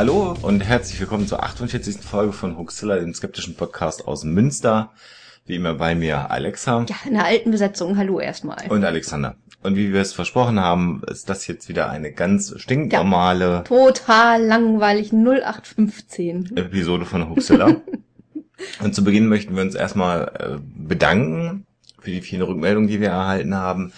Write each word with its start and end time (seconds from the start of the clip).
Hallo 0.00 0.34
und 0.40 0.62
herzlich 0.62 0.98
willkommen 0.98 1.26
zur 1.26 1.42
48. 1.42 1.98
Folge 2.00 2.32
von 2.32 2.56
Huxilla, 2.56 2.98
dem 2.98 3.12
skeptischen 3.12 3.54
Podcast 3.54 4.08
aus 4.08 4.24
Münster. 4.24 4.92
Wie 5.44 5.56
immer 5.56 5.74
bei 5.74 5.94
mir 5.94 6.30
Alexa. 6.30 6.86
Ja, 6.88 6.96
in 7.04 7.12
der 7.12 7.26
alten 7.26 7.50
Besetzung. 7.50 7.98
Hallo 7.98 8.18
erstmal. 8.18 8.66
Und 8.70 8.82
Alexander. 8.82 9.36
Und 9.62 9.76
wie 9.76 9.92
wir 9.92 10.00
es 10.00 10.14
versprochen 10.14 10.58
haben, 10.58 11.02
ist 11.06 11.28
das 11.28 11.46
jetzt 11.46 11.68
wieder 11.68 11.90
eine 11.90 12.12
ganz 12.12 12.54
stinknormale 12.56 13.44
ja, 13.44 13.60
total 13.60 14.42
langweilig 14.42 15.12
0815 15.12 16.56
Episode 16.56 17.04
von 17.04 17.28
Huxilla. 17.28 17.76
und 18.82 18.94
zu 18.94 19.04
Beginn 19.04 19.26
möchten 19.26 19.54
wir 19.54 19.62
uns 19.62 19.74
erstmal 19.74 20.32
äh, 20.38 20.58
bedanken 20.82 21.66
für 21.98 22.10
die 22.10 22.22
vielen 22.22 22.40
Rückmeldungen, 22.40 22.88
die 22.88 23.02
wir 23.02 23.10
erhalten 23.10 23.54
haben. 23.54 23.92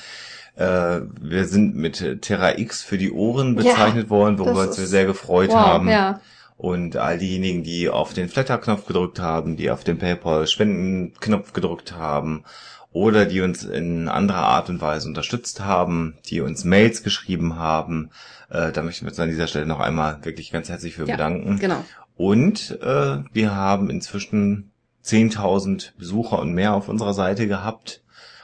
Äh, 0.56 1.00
wir 1.20 1.46
sind 1.46 1.76
mit 1.76 2.22
Terra 2.22 2.58
X 2.58 2.82
für 2.82 2.98
die 2.98 3.12
Ohren 3.12 3.54
bezeichnet 3.54 4.04
ja, 4.04 4.10
worden, 4.10 4.38
worüber 4.38 4.62
wir 4.62 4.68
uns 4.68 4.76
sehr 4.76 5.06
gefreut 5.06 5.50
wow, 5.50 5.56
haben. 5.56 5.88
Ja. 5.88 6.20
Und 6.56 6.96
all 6.96 7.18
diejenigen, 7.18 7.62
die 7.62 7.88
auf 7.88 8.12
den 8.12 8.28
Flatter-Knopf 8.28 8.86
gedrückt 8.86 9.18
haben, 9.18 9.56
die 9.56 9.70
auf 9.70 9.82
den 9.82 9.98
PayPal-Spenden-Knopf 9.98 11.52
gedrückt 11.52 11.92
haben 11.92 12.44
oder 12.92 13.24
die 13.24 13.40
uns 13.40 13.64
in 13.64 14.08
anderer 14.08 14.44
Art 14.44 14.68
und 14.68 14.80
Weise 14.80 15.08
unterstützt 15.08 15.60
haben, 15.60 16.18
die 16.26 16.40
uns 16.40 16.64
Mails 16.64 17.02
geschrieben 17.02 17.56
haben, 17.56 18.10
äh, 18.50 18.70
da 18.70 18.82
möchten 18.82 19.06
wir 19.06 19.10
uns 19.10 19.18
an 19.18 19.30
dieser 19.30 19.46
Stelle 19.46 19.66
noch 19.66 19.80
einmal 19.80 20.18
wirklich 20.24 20.52
ganz 20.52 20.68
herzlich 20.68 20.94
für 20.94 21.06
ja, 21.06 21.14
bedanken. 21.14 21.58
Genau. 21.58 21.82
Und 22.16 22.78
äh, 22.82 23.18
wir 23.32 23.54
haben 23.54 23.88
inzwischen 23.88 24.70
10.000 25.04 25.92
Besucher 25.98 26.38
und 26.38 26.52
mehr 26.52 26.74
auf 26.74 26.88
unserer 26.88 27.14
Seite 27.14 27.48
gehabt. 27.48 28.02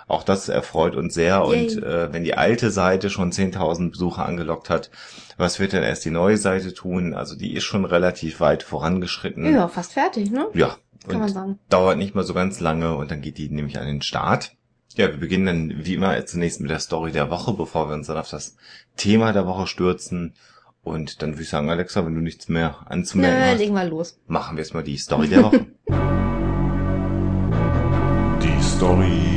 Auch 0.08 0.24
das 0.24 0.48
erfreut 0.48 0.96
uns 0.96 1.14
sehr. 1.14 1.44
Yay. 1.46 1.76
Und 1.76 1.82
äh, 1.82 2.12
wenn 2.12 2.24
die 2.24 2.34
alte 2.34 2.70
Seite 2.70 3.10
schon 3.10 3.30
10.000 3.30 3.90
Besucher 3.90 4.26
angelockt 4.26 4.70
hat, 4.70 4.90
was 5.36 5.60
wird 5.60 5.74
denn 5.74 5.82
erst 5.82 6.04
die 6.04 6.10
neue 6.10 6.38
Seite 6.38 6.74
tun? 6.74 7.14
Also 7.14 7.36
die 7.36 7.54
ist 7.54 7.64
schon 7.64 7.84
relativ 7.84 8.40
weit 8.40 8.62
vorangeschritten. 8.62 9.52
Ja, 9.52 9.68
fast 9.68 9.92
fertig, 9.92 10.30
ne? 10.30 10.48
Ja. 10.54 10.76
Kann 11.06 11.20
man 11.20 11.28
sagen. 11.28 11.58
Dauert 11.68 11.98
nicht 11.98 12.14
mal 12.14 12.24
so 12.24 12.34
ganz 12.34 12.60
lange 12.60 12.96
und 12.96 13.10
dann 13.10 13.20
geht 13.20 13.38
die 13.38 13.48
nämlich 13.48 13.78
an 13.78 13.86
den 13.86 14.02
Start. 14.02 14.52
Ja, 14.96 15.08
wir 15.08 15.18
beginnen 15.18 15.46
dann 15.46 15.84
wie 15.84 15.94
immer 15.94 16.24
zunächst 16.26 16.60
mit 16.60 16.70
der 16.70 16.80
Story 16.80 17.12
der 17.12 17.30
Woche, 17.30 17.52
bevor 17.52 17.88
wir 17.88 17.94
uns 17.94 18.08
dann 18.08 18.16
auf 18.16 18.30
das 18.30 18.56
Thema 18.96 19.32
der 19.32 19.46
Woche 19.46 19.66
stürzen. 19.66 20.34
Und 20.82 21.22
dann 21.22 21.34
würde 21.34 21.42
ich 21.42 21.50
sagen, 21.50 21.70
Alexa, 21.70 22.04
wenn 22.04 22.14
du 22.14 22.20
nichts 22.20 22.48
mehr 22.48 22.78
anzumelden 22.86 23.38
Nö, 23.38 23.46
hast, 23.46 23.58
legen 23.58 23.74
wir 23.74 23.84
los. 23.84 24.18
machen 24.26 24.56
wir 24.56 24.64
jetzt 24.64 24.74
mal 24.74 24.82
die 24.82 24.96
Story 24.96 25.28
der 25.28 25.44
Woche. 25.44 25.66
die 28.42 28.62
Story 28.62 29.27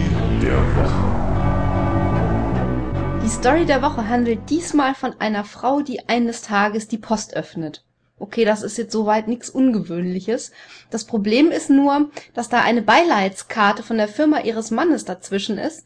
Die 3.23 3.29
Story 3.29 3.65
der 3.65 3.81
Woche 3.81 4.07
handelt 4.07 4.49
diesmal 4.49 4.93
von 4.95 5.19
einer 5.19 5.43
Frau, 5.43 5.81
die 5.81 6.07
eines 6.09 6.41
Tages 6.41 6.87
die 6.87 6.97
Post 6.97 7.35
öffnet. 7.35 7.83
Okay, 8.21 8.45
das 8.45 8.61
ist 8.61 8.77
jetzt 8.77 8.91
soweit 8.91 9.27
nichts 9.27 9.49
Ungewöhnliches. 9.49 10.51
Das 10.91 11.05
Problem 11.05 11.49
ist 11.49 11.71
nur, 11.71 12.11
dass 12.35 12.49
da 12.49 12.61
eine 12.61 12.83
Beileidskarte 12.83 13.81
von 13.81 13.97
der 13.97 14.07
Firma 14.07 14.41
ihres 14.41 14.69
Mannes 14.69 15.05
dazwischen 15.05 15.57
ist. 15.57 15.85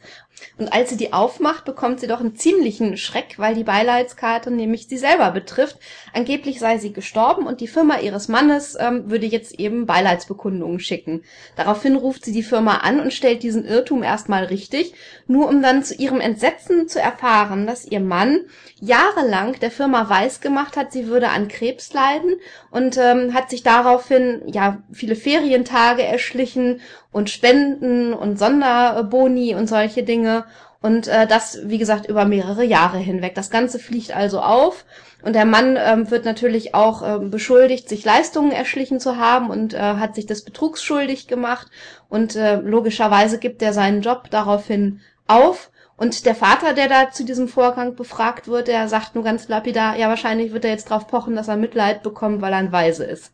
Und 0.57 0.71
als 0.71 0.89
sie 0.89 0.97
die 0.97 1.11
aufmacht, 1.11 1.65
bekommt 1.65 1.99
sie 1.99 2.07
doch 2.07 2.21
einen 2.21 2.35
ziemlichen 2.35 2.97
Schreck, 2.97 3.35
weil 3.37 3.55
die 3.55 3.63
Beileidskarte 3.63 4.51
nämlich 4.51 4.87
sie 4.87 4.97
selber 4.97 5.31
betrifft. 5.31 5.77
Angeblich 6.13 6.59
sei 6.59 6.77
sie 6.77 6.93
gestorben 6.93 7.45
und 7.45 7.59
die 7.59 7.67
Firma 7.67 7.99
ihres 7.99 8.27
Mannes 8.27 8.77
ähm, 8.79 9.09
würde 9.09 9.25
jetzt 9.25 9.59
eben 9.59 9.85
Beileidsbekundungen 9.85 10.79
schicken. 10.79 11.23
Daraufhin 11.57 11.95
ruft 11.95 12.23
sie 12.23 12.31
die 12.31 12.43
Firma 12.43 12.77
an 12.77 12.99
und 12.99 13.13
stellt 13.13 13.43
diesen 13.43 13.65
Irrtum 13.65 14.03
erstmal 14.03 14.45
richtig, 14.45 14.93
nur 15.27 15.49
um 15.49 15.61
dann 15.61 15.83
zu 15.83 15.93
ihrem 15.95 16.21
Entsetzen 16.21 16.87
zu 16.87 17.01
erfahren, 17.01 17.67
dass 17.67 17.85
ihr 17.85 17.99
Mann 17.99 18.45
jahrelang 18.79 19.59
der 19.59 19.71
Firma 19.71 20.09
weisgemacht 20.09 20.77
hat, 20.77 20.91
sie 20.93 21.07
würde 21.07 21.29
an 21.29 21.47
Krebs 21.47 21.91
leiden 21.93 22.35
und 22.71 22.97
ähm, 22.97 23.33
hat 23.33 23.49
sich 23.49 23.63
daraufhin 23.63 24.41
ja 24.45 24.83
viele 24.91 25.15
Ferientage 25.15 26.03
erschlichen 26.03 26.81
und 27.15 27.29
Spenden 27.29 28.13
und 28.13 28.37
Sonderboni 28.37 29.55
und 29.55 29.67
solche 29.67 30.03
Dinge. 30.03 30.43
Und 30.81 31.07
äh, 31.07 31.25
das, 31.25 31.59
wie 31.63 31.77
gesagt, 31.77 32.09
über 32.09 32.25
mehrere 32.25 32.65
Jahre 32.65 32.97
hinweg. 32.97 33.35
Das 33.35 33.49
Ganze 33.49 33.79
fliegt 33.79 34.13
also 34.13 34.41
auf. 34.41 34.83
Und 35.23 35.31
der 35.31 35.45
Mann 35.45 35.77
ähm, 35.79 36.11
wird 36.11 36.25
natürlich 36.25 36.75
auch 36.75 37.03
ähm, 37.07 37.31
beschuldigt, 37.31 37.87
sich 37.87 38.03
Leistungen 38.03 38.51
erschlichen 38.51 38.99
zu 38.99 39.15
haben 39.15 39.49
und 39.49 39.73
äh, 39.73 39.79
hat 39.79 40.13
sich 40.13 40.25
des 40.25 40.43
Betrugs 40.43 40.83
schuldig 40.83 41.29
gemacht. 41.29 41.67
Und 42.09 42.35
äh, 42.35 42.57
logischerweise 42.57 43.39
gibt 43.39 43.61
er 43.61 43.71
seinen 43.71 44.01
Job 44.01 44.29
daraufhin 44.29 44.99
auf. 45.25 45.71
Und 45.95 46.25
der 46.25 46.35
Vater, 46.35 46.73
der 46.73 46.89
da 46.89 47.11
zu 47.11 47.23
diesem 47.23 47.47
Vorgang 47.47 47.95
befragt 47.95 48.49
wird, 48.49 48.67
der 48.67 48.89
sagt 48.89 49.15
nur 49.15 49.23
ganz 49.23 49.47
lapidar, 49.47 49.97
ja, 49.97 50.09
wahrscheinlich 50.09 50.51
wird 50.51 50.65
er 50.65 50.71
jetzt 50.71 50.89
drauf 50.89 51.07
pochen, 51.07 51.37
dass 51.37 51.47
er 51.47 51.55
Mitleid 51.55 52.03
bekommt, 52.03 52.41
weil 52.41 52.51
er 52.51 52.59
ein 52.59 52.73
Weise 52.73 53.05
ist. 53.05 53.31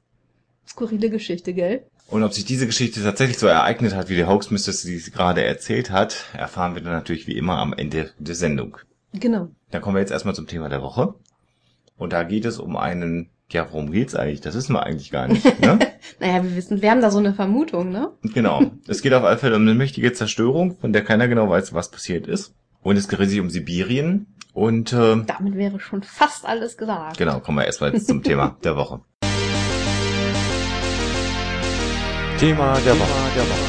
Skurrile 0.67 1.09
Geschichte, 1.09 1.55
gell? 1.55 1.87
Und 2.11 2.23
ob 2.23 2.33
sich 2.33 2.43
diese 2.43 2.67
Geschichte 2.67 3.01
tatsächlich 3.01 3.39
so 3.39 3.47
ereignet 3.47 3.95
hat, 3.95 4.09
wie 4.09 4.17
der 4.17 4.27
Hoaxmistress 4.27 4.81
sie 4.81 4.99
gerade 5.11 5.45
erzählt 5.45 5.91
hat, 5.91 6.25
erfahren 6.33 6.75
wir 6.75 6.81
dann 6.81 6.91
natürlich 6.91 7.25
wie 7.25 7.37
immer 7.37 7.57
am 7.57 7.71
Ende 7.71 8.11
der 8.19 8.35
Sendung. 8.35 8.77
Genau. 9.13 9.47
Dann 9.71 9.81
kommen 9.81 9.95
wir 9.95 10.01
jetzt 10.01 10.11
erstmal 10.11 10.35
zum 10.35 10.45
Thema 10.45 10.67
der 10.67 10.81
Woche. 10.81 11.13
Und 11.97 12.11
da 12.11 12.23
geht 12.23 12.43
es 12.43 12.59
um 12.59 12.75
einen, 12.75 13.29
ja, 13.49 13.65
worum 13.71 13.93
geht's 13.93 14.13
eigentlich? 14.13 14.41
Das 14.41 14.55
wissen 14.55 14.73
wir 14.73 14.83
eigentlich 14.83 15.09
gar 15.09 15.29
nicht, 15.29 15.61
ne? 15.61 15.79
naja, 16.19 16.43
wir 16.43 16.53
wissen, 16.57 16.81
wir 16.81 16.91
haben 16.91 16.99
da 16.99 17.11
so 17.11 17.19
eine 17.19 17.33
Vermutung, 17.33 17.91
ne? 17.91 18.11
Genau. 18.23 18.71
Es 18.87 19.01
geht 19.01 19.13
auf 19.13 19.23
alle 19.23 19.37
Fälle 19.37 19.55
um 19.55 19.61
eine 19.61 19.73
mächtige 19.73 20.11
Zerstörung, 20.11 20.77
von 20.81 20.91
der 20.91 21.05
keiner 21.05 21.29
genau 21.29 21.49
weiß, 21.49 21.73
was 21.73 21.91
passiert 21.91 22.27
ist. 22.27 22.53
Und 22.81 22.97
es 22.97 23.07
gerät 23.07 23.29
sich 23.29 23.39
um 23.39 23.49
Sibirien. 23.49 24.27
Und 24.51 24.91
äh, 24.91 25.23
damit 25.25 25.55
wäre 25.55 25.79
schon 25.79 26.03
fast 26.03 26.45
alles 26.45 26.75
gesagt. 26.75 27.17
Genau, 27.17 27.39
kommen 27.39 27.59
wir 27.59 27.65
erstmal 27.65 27.93
jetzt 27.93 28.07
zum 28.07 28.21
Thema 28.21 28.57
der 28.65 28.75
Woche. 28.75 28.99
Thema 32.41 32.73
der 32.83 32.99
Woche. 32.99 33.07
Der 33.35 33.43
Woche. 33.43 33.59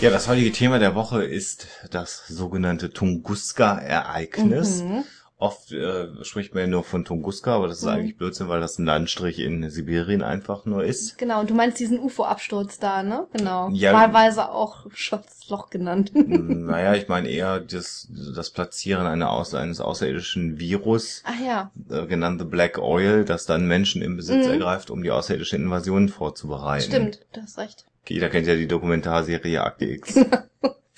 Ja, 0.00 0.10
das 0.10 0.26
heutige 0.26 0.50
Thema 0.50 0.80
der 0.80 0.96
Woche 0.96 1.22
ist 1.22 1.68
das 1.92 2.26
sogenannte 2.26 2.90
Tunguska-Ereignis. 2.90 4.82
Mhm. 4.82 5.04
Oft 5.40 5.70
äh, 5.70 6.08
spricht 6.24 6.52
man 6.52 6.62
ja 6.62 6.66
nur 6.66 6.82
von 6.82 7.04
Tunguska, 7.04 7.54
aber 7.54 7.68
das 7.68 7.78
ist 7.78 7.84
mhm. 7.84 7.90
eigentlich 7.90 8.16
Blödsinn, 8.16 8.48
weil 8.48 8.60
das 8.60 8.76
ein 8.80 8.86
Landstrich 8.86 9.38
in 9.38 9.70
Sibirien 9.70 10.24
einfach 10.24 10.64
nur 10.64 10.82
ist. 10.82 11.16
Genau, 11.16 11.38
und 11.38 11.48
du 11.48 11.54
meinst 11.54 11.78
diesen 11.78 12.00
UFO-Absturz 12.00 12.80
da, 12.80 13.04
ne? 13.04 13.28
Genau. 13.32 13.68
Ja, 13.70 13.92
Wahlweise 13.92 14.50
auch 14.50 14.86
Schatzloch 14.92 15.70
genannt. 15.70 16.10
naja, 16.12 16.94
ich 16.94 17.06
meine 17.08 17.28
eher 17.28 17.60
das, 17.60 18.08
das 18.34 18.50
Platzieren 18.50 19.06
einer 19.06 19.30
Aus 19.30 19.54
eines 19.54 19.80
außerirdischen 19.80 20.58
Virus, 20.58 21.22
Ach 21.24 21.40
ja. 21.40 21.70
äh, 21.88 22.06
genannt 22.06 22.40
The 22.40 22.46
Black 22.46 22.78
Oil, 22.78 23.24
das 23.24 23.46
dann 23.46 23.68
Menschen 23.68 24.02
im 24.02 24.16
Besitz 24.16 24.46
mhm. 24.46 24.54
ergreift, 24.54 24.90
um 24.90 25.04
die 25.04 25.12
außerirdische 25.12 25.54
Invasion 25.54 26.08
vorzubereiten. 26.08 26.86
Stimmt, 26.86 27.26
du 27.32 27.42
hast 27.42 27.58
recht. 27.58 27.84
Jeder 28.08 28.28
kennt 28.28 28.48
ja 28.48 28.56
die 28.56 28.66
Dokumentarserie 28.66 29.62
Akte 29.62 29.84
X. 29.84 30.18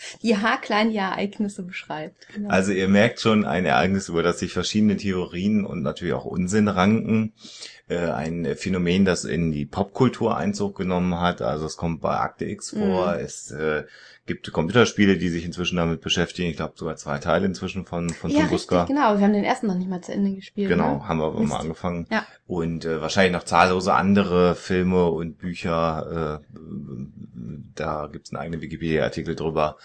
die 0.22 0.36
haarklein 0.36 0.90
die 0.90 0.96
Ereignisse 0.96 1.62
beschreibt. 1.62 2.28
Genau. 2.34 2.48
Also 2.48 2.72
ihr 2.72 2.88
merkt 2.88 3.20
schon 3.20 3.44
ein 3.44 3.64
Ereignis, 3.64 4.08
über 4.08 4.22
das 4.22 4.38
sich 4.38 4.52
verschiedene 4.52 4.96
Theorien 4.96 5.64
und 5.64 5.82
natürlich 5.82 6.14
auch 6.14 6.24
Unsinn 6.24 6.68
ranken. 6.68 7.34
Äh, 7.88 8.10
ein 8.10 8.56
Phänomen, 8.56 9.04
das 9.04 9.24
in 9.24 9.52
die 9.52 9.66
Popkultur 9.66 10.36
Einzug 10.36 10.76
genommen 10.76 11.20
hat. 11.20 11.42
Also 11.42 11.66
es 11.66 11.76
kommt 11.76 12.00
bei 12.00 12.16
Akte 12.16 12.44
X 12.44 12.70
vor. 12.70 13.14
Mhm. 13.14 13.20
Es 13.20 13.50
äh, 13.50 13.84
gibt 14.30 14.52
Computerspiele, 14.52 15.18
die 15.18 15.28
sich 15.28 15.44
inzwischen 15.44 15.76
damit 15.76 16.02
beschäftigen. 16.02 16.50
Ich 16.50 16.56
glaube 16.56 16.74
sogar 16.76 16.94
zwei 16.94 17.18
Teile 17.18 17.46
inzwischen 17.46 17.84
von 17.84 18.10
von 18.10 18.30
ja, 18.30 18.42
Tunguska. 18.42 18.82
Richtig, 18.82 18.96
genau. 18.96 19.18
Wir 19.18 19.24
haben 19.24 19.32
den 19.32 19.42
ersten 19.42 19.66
noch 19.66 19.74
nicht 19.74 19.90
mal 19.90 20.00
zu 20.02 20.12
Ende 20.12 20.36
gespielt. 20.36 20.68
Genau, 20.68 20.98
ne? 20.98 21.08
haben 21.08 21.18
wir 21.18 21.24
aber 21.24 21.40
Mist. 21.40 21.52
mal 21.52 21.58
angefangen. 21.58 22.06
Ja. 22.12 22.24
Und 22.46 22.84
äh, 22.84 23.00
wahrscheinlich 23.00 23.32
noch 23.32 23.42
zahllose 23.42 23.92
andere 23.92 24.54
Filme 24.54 25.06
und 25.06 25.38
Bücher. 25.38 26.40
Äh, 26.44 26.58
da 27.74 28.08
gibt's 28.12 28.30
einen 28.30 28.40
eigenen 28.40 28.60
Wikipedia-Artikel 28.60 29.34
drüber. 29.34 29.78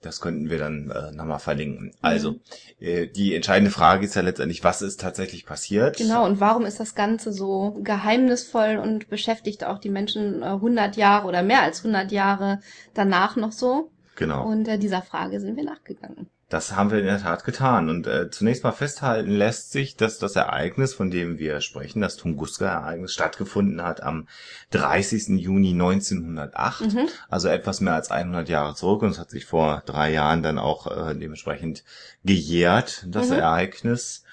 Das 0.00 0.20
könnten 0.20 0.50
wir 0.50 0.58
dann 0.58 0.90
äh, 0.90 1.12
nochmal 1.12 1.38
verlinken. 1.38 1.92
Also, 2.02 2.32
mhm. 2.32 2.40
äh, 2.80 3.06
die 3.06 3.36
entscheidende 3.36 3.70
Frage 3.70 4.04
ist 4.04 4.16
ja 4.16 4.22
letztendlich, 4.22 4.64
was 4.64 4.82
ist 4.82 5.00
tatsächlich 5.00 5.46
passiert? 5.46 5.96
Genau, 5.96 6.26
und 6.26 6.40
warum 6.40 6.66
ist 6.66 6.80
das 6.80 6.96
Ganze 6.96 7.32
so 7.32 7.78
geheimnisvoll 7.82 8.80
und 8.82 9.08
beschäftigt 9.08 9.62
auch 9.62 9.78
die 9.78 9.90
Menschen 9.90 10.42
äh, 10.42 10.46
100 10.46 10.96
Jahre 10.96 11.28
oder 11.28 11.44
mehr 11.44 11.62
als 11.62 11.84
100 11.84 12.10
Jahre 12.10 12.58
danach 12.94 13.36
noch 13.36 13.52
so? 13.52 13.91
Genau. 14.16 14.46
Und 14.46 14.68
äh, 14.68 14.78
dieser 14.78 15.02
Frage 15.02 15.40
sind 15.40 15.56
wir 15.56 15.64
nachgegangen. 15.64 16.28
Das 16.52 16.76
haben 16.76 16.90
wir 16.90 16.98
in 16.98 17.06
der 17.06 17.22
Tat 17.22 17.44
getan. 17.44 17.88
Und 17.88 18.06
äh, 18.06 18.28
zunächst 18.30 18.62
mal 18.62 18.72
festhalten 18.72 19.30
lässt 19.30 19.72
sich, 19.72 19.96
dass 19.96 20.18
das 20.18 20.36
Ereignis, 20.36 20.92
von 20.92 21.10
dem 21.10 21.38
wir 21.38 21.62
sprechen, 21.62 22.02
das 22.02 22.16
Tunguska-Ereignis, 22.16 23.14
stattgefunden 23.14 23.82
hat 23.82 24.02
am 24.02 24.28
30. 24.72 25.40
Juni 25.40 25.70
1908, 25.70 26.92
mhm. 26.92 27.08
also 27.30 27.48
etwas 27.48 27.80
mehr 27.80 27.94
als 27.94 28.10
100 28.10 28.50
Jahre 28.50 28.74
zurück. 28.74 29.00
Und 29.00 29.12
es 29.12 29.18
hat 29.18 29.30
sich 29.30 29.46
vor 29.46 29.82
drei 29.86 30.12
Jahren 30.12 30.42
dann 30.42 30.58
auch 30.58 30.86
äh, 30.88 31.14
dementsprechend 31.14 31.84
gejährt, 32.22 33.06
das 33.08 33.30
mhm. 33.30 33.36
Ereignis. 33.36 34.24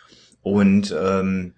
Und 0.41 0.93
ähm, 0.99 1.53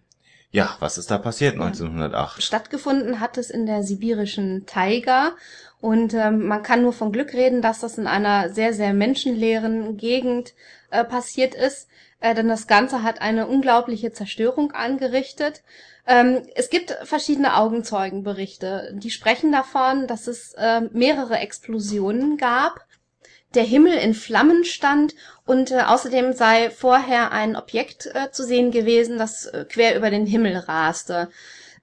Ja, 0.53 0.75
was 0.79 0.97
ist 0.97 1.09
da 1.09 1.17
passiert 1.17 1.53
1908? 1.53 2.43
Stattgefunden 2.43 3.21
hat 3.21 3.37
es 3.37 3.49
in 3.49 3.65
der 3.65 3.83
sibirischen 3.83 4.65
Taiga 4.65 5.31
und 5.79 6.13
ähm, 6.13 6.45
man 6.45 6.61
kann 6.61 6.81
nur 6.81 6.91
von 6.91 7.13
Glück 7.13 7.33
reden, 7.33 7.61
dass 7.61 7.79
das 7.79 7.97
in 7.97 8.05
einer 8.05 8.49
sehr, 8.49 8.73
sehr 8.73 8.93
menschenleeren 8.93 9.95
Gegend 9.95 10.53
äh, 10.89 11.05
passiert 11.05 11.55
ist, 11.55 11.87
äh, 12.19 12.35
denn 12.35 12.49
das 12.49 12.67
Ganze 12.67 13.01
hat 13.01 13.21
eine 13.21 13.47
unglaubliche 13.47 14.11
Zerstörung 14.11 14.73
angerichtet. 14.73 15.63
Ähm, 16.05 16.41
es 16.55 16.69
gibt 16.69 16.97
verschiedene 17.03 17.55
Augenzeugenberichte, 17.55 18.93
die 18.97 19.11
sprechen 19.11 19.53
davon, 19.53 20.05
dass 20.07 20.27
es 20.27 20.53
äh, 20.57 20.81
mehrere 20.91 21.37
Explosionen 21.37 22.35
gab, 22.35 22.85
der 23.55 23.63
Himmel 23.63 23.93
in 23.93 24.13
Flammen 24.13 24.63
stand 24.63 25.15
und 25.45 25.71
äh, 25.71 25.81
außerdem 25.81 26.33
sei 26.33 26.69
vorher 26.69 27.31
ein 27.31 27.55
Objekt 27.55 28.07
äh, 28.13 28.31
zu 28.31 28.43
sehen 28.43 28.71
gewesen, 28.71 29.17
das 29.17 29.45
äh, 29.45 29.65
quer 29.67 29.97
über 29.97 30.09
den 30.09 30.25
Himmel 30.25 30.57
raste. 30.57 31.29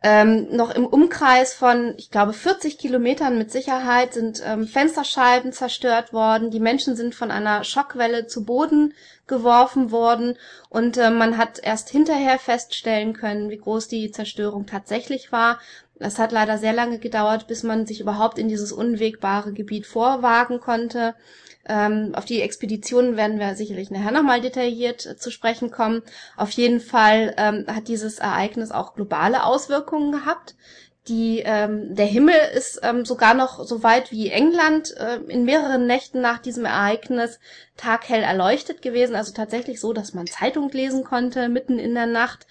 Ähm, 0.01 0.55
noch 0.55 0.71
im 0.71 0.87
Umkreis 0.87 1.55
von, 1.55 1.95
ich 1.97 2.13
glaube, 2.13 2.33
40 2.33 2.79
Kilometern 2.79 3.37
mit 3.37 3.51
Sicherheit 3.51 4.15
sind 4.15 4.41
ähm, 4.47 4.69
Fensterscheiben 4.69 5.53
zerstört 5.53 6.13
worden. 6.13 6.53
Die 6.53 6.61
Menschen 6.61 6.95
sind 6.95 7.17
von 7.17 7.33
einer 7.33 7.65
Schockwelle 7.65 8.29
zu 8.29 8.45
Boden 8.45 8.95
geworfen 9.27 9.91
worden 9.91 10.39
und 10.69 10.97
äh, 10.99 11.11
man 11.11 11.37
hat 11.37 11.59
erst 11.61 11.91
hinterher 11.91 12.39
feststellen 12.39 13.13
können, 13.13 13.51
wie 13.51 13.59
groß 13.59 13.89
die 13.89 14.13
Zerstörung 14.13 14.67
tatsächlich 14.67 15.33
war. 15.33 15.59
Es 15.99 16.21
hat 16.21 16.31
leider 16.31 16.59
sehr 16.59 16.73
lange 16.73 17.01
gedauert, 17.01 17.49
bis 17.49 17.65
man 17.65 17.85
sich 17.85 18.01
überhaupt 18.01 18.39
in 18.39 18.49
dieses 18.49 18.71
unwegbare 18.71 19.53
Gebiet 19.53 19.85
vorwagen 19.85 20.61
konnte. 20.61 21.17
Ähm, 21.69 22.13
auf 22.15 22.25
die 22.25 22.41
Expeditionen 22.41 23.17
werden 23.17 23.39
wir 23.39 23.55
sicherlich 23.55 23.91
nachher 23.91 24.11
nochmal 24.11 24.41
detailliert 24.41 25.07
äh, 25.07 25.17
zu 25.17 25.31
sprechen 25.31 25.71
kommen. 25.71 26.03
Auf 26.37 26.51
jeden 26.51 26.81
Fall 26.81 27.35
ähm, 27.37 27.67
hat 27.69 27.89
dieses 27.89 28.19
Ereignis 28.19 28.71
auch 28.71 28.95
globale 28.95 29.45
Auswirkungen 29.45 30.13
gehabt. 30.13 30.55
Die, 31.09 31.43
ähm, 31.45 31.95
der 31.95 32.07
Himmel 32.07 32.35
ist 32.55 32.81
ähm, 32.83 33.05
sogar 33.07 33.33
noch 33.33 33.65
so 33.65 33.83
weit 33.83 34.13
wie 34.13 34.29
England 34.29 34.95
äh, 34.99 35.17
in 35.29 35.45
mehreren 35.45 35.87
Nächten 35.87 36.21
nach 36.21 36.39
diesem 36.39 36.67
Ereignis 36.67 37.39
taghell 37.77 38.23
erleuchtet 38.23 38.83
gewesen. 38.83 39.17
Also 39.17 39.33
tatsächlich 39.33 39.81
so, 39.81 39.93
dass 39.93 40.13
man 40.13 40.27
Zeitung 40.27 40.71
lesen 40.71 41.05
konnte 41.05 41.49
mitten 41.49 41.79
in 41.79 41.95
der 41.95 42.07
Nacht. 42.07 42.47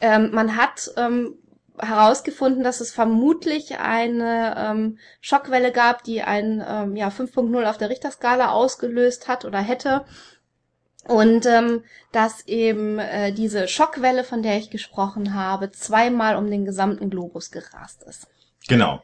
Ähm, 0.00 0.32
man 0.32 0.56
hat 0.56 0.90
ähm, 0.96 1.38
herausgefunden, 1.78 2.62
dass 2.62 2.80
es 2.80 2.92
vermutlich 2.92 3.78
eine 3.78 4.54
ähm, 4.56 4.98
Schockwelle 5.20 5.72
gab, 5.72 6.04
die 6.04 6.22
ein 6.22 6.64
ähm, 6.66 6.96
ja, 6.96 7.08
5.0 7.08 7.68
auf 7.68 7.78
der 7.78 7.90
Richterskala 7.90 8.50
ausgelöst 8.50 9.28
hat 9.28 9.44
oder 9.44 9.58
hätte. 9.58 10.04
Und 11.06 11.44
ähm, 11.44 11.84
dass 12.12 12.46
eben 12.46 12.98
äh, 12.98 13.32
diese 13.32 13.68
Schockwelle, 13.68 14.24
von 14.24 14.42
der 14.42 14.56
ich 14.56 14.70
gesprochen 14.70 15.34
habe, 15.34 15.70
zweimal 15.70 16.36
um 16.36 16.50
den 16.50 16.64
gesamten 16.64 17.10
Globus 17.10 17.50
gerast 17.50 18.04
ist. 18.04 18.26
Genau. 18.68 19.02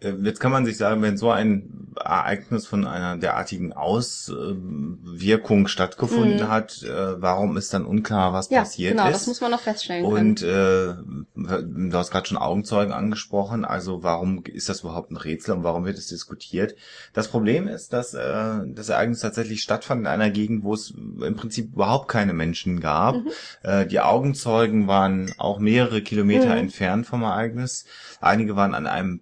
Äh, 0.00 0.12
jetzt 0.22 0.40
kann 0.40 0.52
man 0.52 0.64
sich 0.64 0.76
sagen, 0.76 1.02
wenn 1.02 1.16
so 1.16 1.30
ein 1.30 1.80
Ereignis 1.96 2.66
von 2.66 2.86
einer 2.86 3.16
derartigen 3.16 3.72
Auswirkung 3.72 5.66
stattgefunden 5.68 6.38
mhm. 6.38 6.48
hat, 6.48 6.82
äh, 6.82 7.20
warum 7.20 7.56
ist 7.56 7.74
dann 7.74 7.84
unklar, 7.84 8.32
was 8.32 8.50
ja, 8.50 8.60
passiert 8.60 8.92
genau, 8.92 9.06
ist? 9.06 9.14
das 9.14 9.26
muss 9.26 9.40
man 9.40 9.50
noch 9.50 9.60
feststellen. 9.60 10.04
Und 10.04 10.42
äh, 10.42 10.94
du 11.34 11.90
hast 11.92 12.10
gerade 12.10 12.26
schon 12.26 12.38
Augenzeugen 12.38 12.92
angesprochen, 12.92 13.64
also 13.64 14.02
warum 14.02 14.44
ist 14.44 14.68
das 14.68 14.80
überhaupt 14.80 15.10
ein 15.10 15.16
Rätsel 15.16 15.56
und 15.56 15.64
warum 15.64 15.84
wird 15.84 15.98
es 15.98 16.06
diskutiert? 16.06 16.74
Das 17.12 17.28
Problem 17.28 17.68
ist, 17.68 17.92
dass 17.92 18.14
äh, 18.14 18.60
das 18.66 18.88
Ereignis 18.88 19.20
tatsächlich 19.20 19.62
stattfand 19.62 20.02
in 20.02 20.06
einer 20.06 20.30
Gegend, 20.30 20.64
wo 20.64 20.74
es 20.74 20.90
im 20.90 21.36
Prinzip 21.36 21.72
überhaupt 21.74 22.08
keine 22.08 22.32
Menschen 22.32 22.80
gab. 22.80 23.16
Mhm. 23.16 23.30
Äh, 23.62 23.86
die 23.86 24.00
Augenzeugen 24.00 24.86
waren 24.86 25.32
auch 25.38 25.58
mehrere 25.58 26.02
Kilometer 26.02 26.46
mhm. 26.46 26.60
entfernt 26.60 27.06
vom 27.06 27.22
Ereignis. 27.22 27.84
Einige 28.20 28.56
waren 28.56 28.74
an 28.74 28.86
einem 28.86 29.20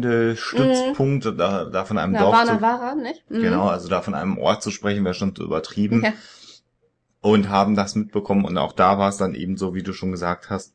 Pelzhandelstützpunkt, 0.00 1.24
mhm. 1.24 1.36
da, 1.36 1.64
da 1.64 1.84
von 1.84 1.98
einem 1.98 2.12
Na, 2.12 2.20
Dorf. 2.20 2.44
Zu, 2.44 2.60
Wara, 2.60 2.94
nicht? 2.94 3.28
Mhm. 3.30 3.42
Genau, 3.42 3.68
also 3.68 3.88
da 3.88 4.02
von 4.02 4.14
einem 4.14 4.38
Ort 4.38 4.62
zu 4.62 4.70
sprechen, 4.70 5.04
wäre 5.04 5.14
schon 5.14 5.34
übertrieben. 5.36 6.02
Ja. 6.04 6.12
Und 7.20 7.48
haben 7.48 7.74
das 7.74 7.96
mitbekommen 7.96 8.44
und 8.44 8.56
auch 8.56 8.72
da 8.72 8.98
war 8.98 9.08
es 9.08 9.16
dann 9.16 9.34
eben 9.34 9.56
so, 9.56 9.74
wie 9.74 9.82
du 9.82 9.92
schon 9.92 10.12
gesagt 10.12 10.48
hast, 10.48 10.74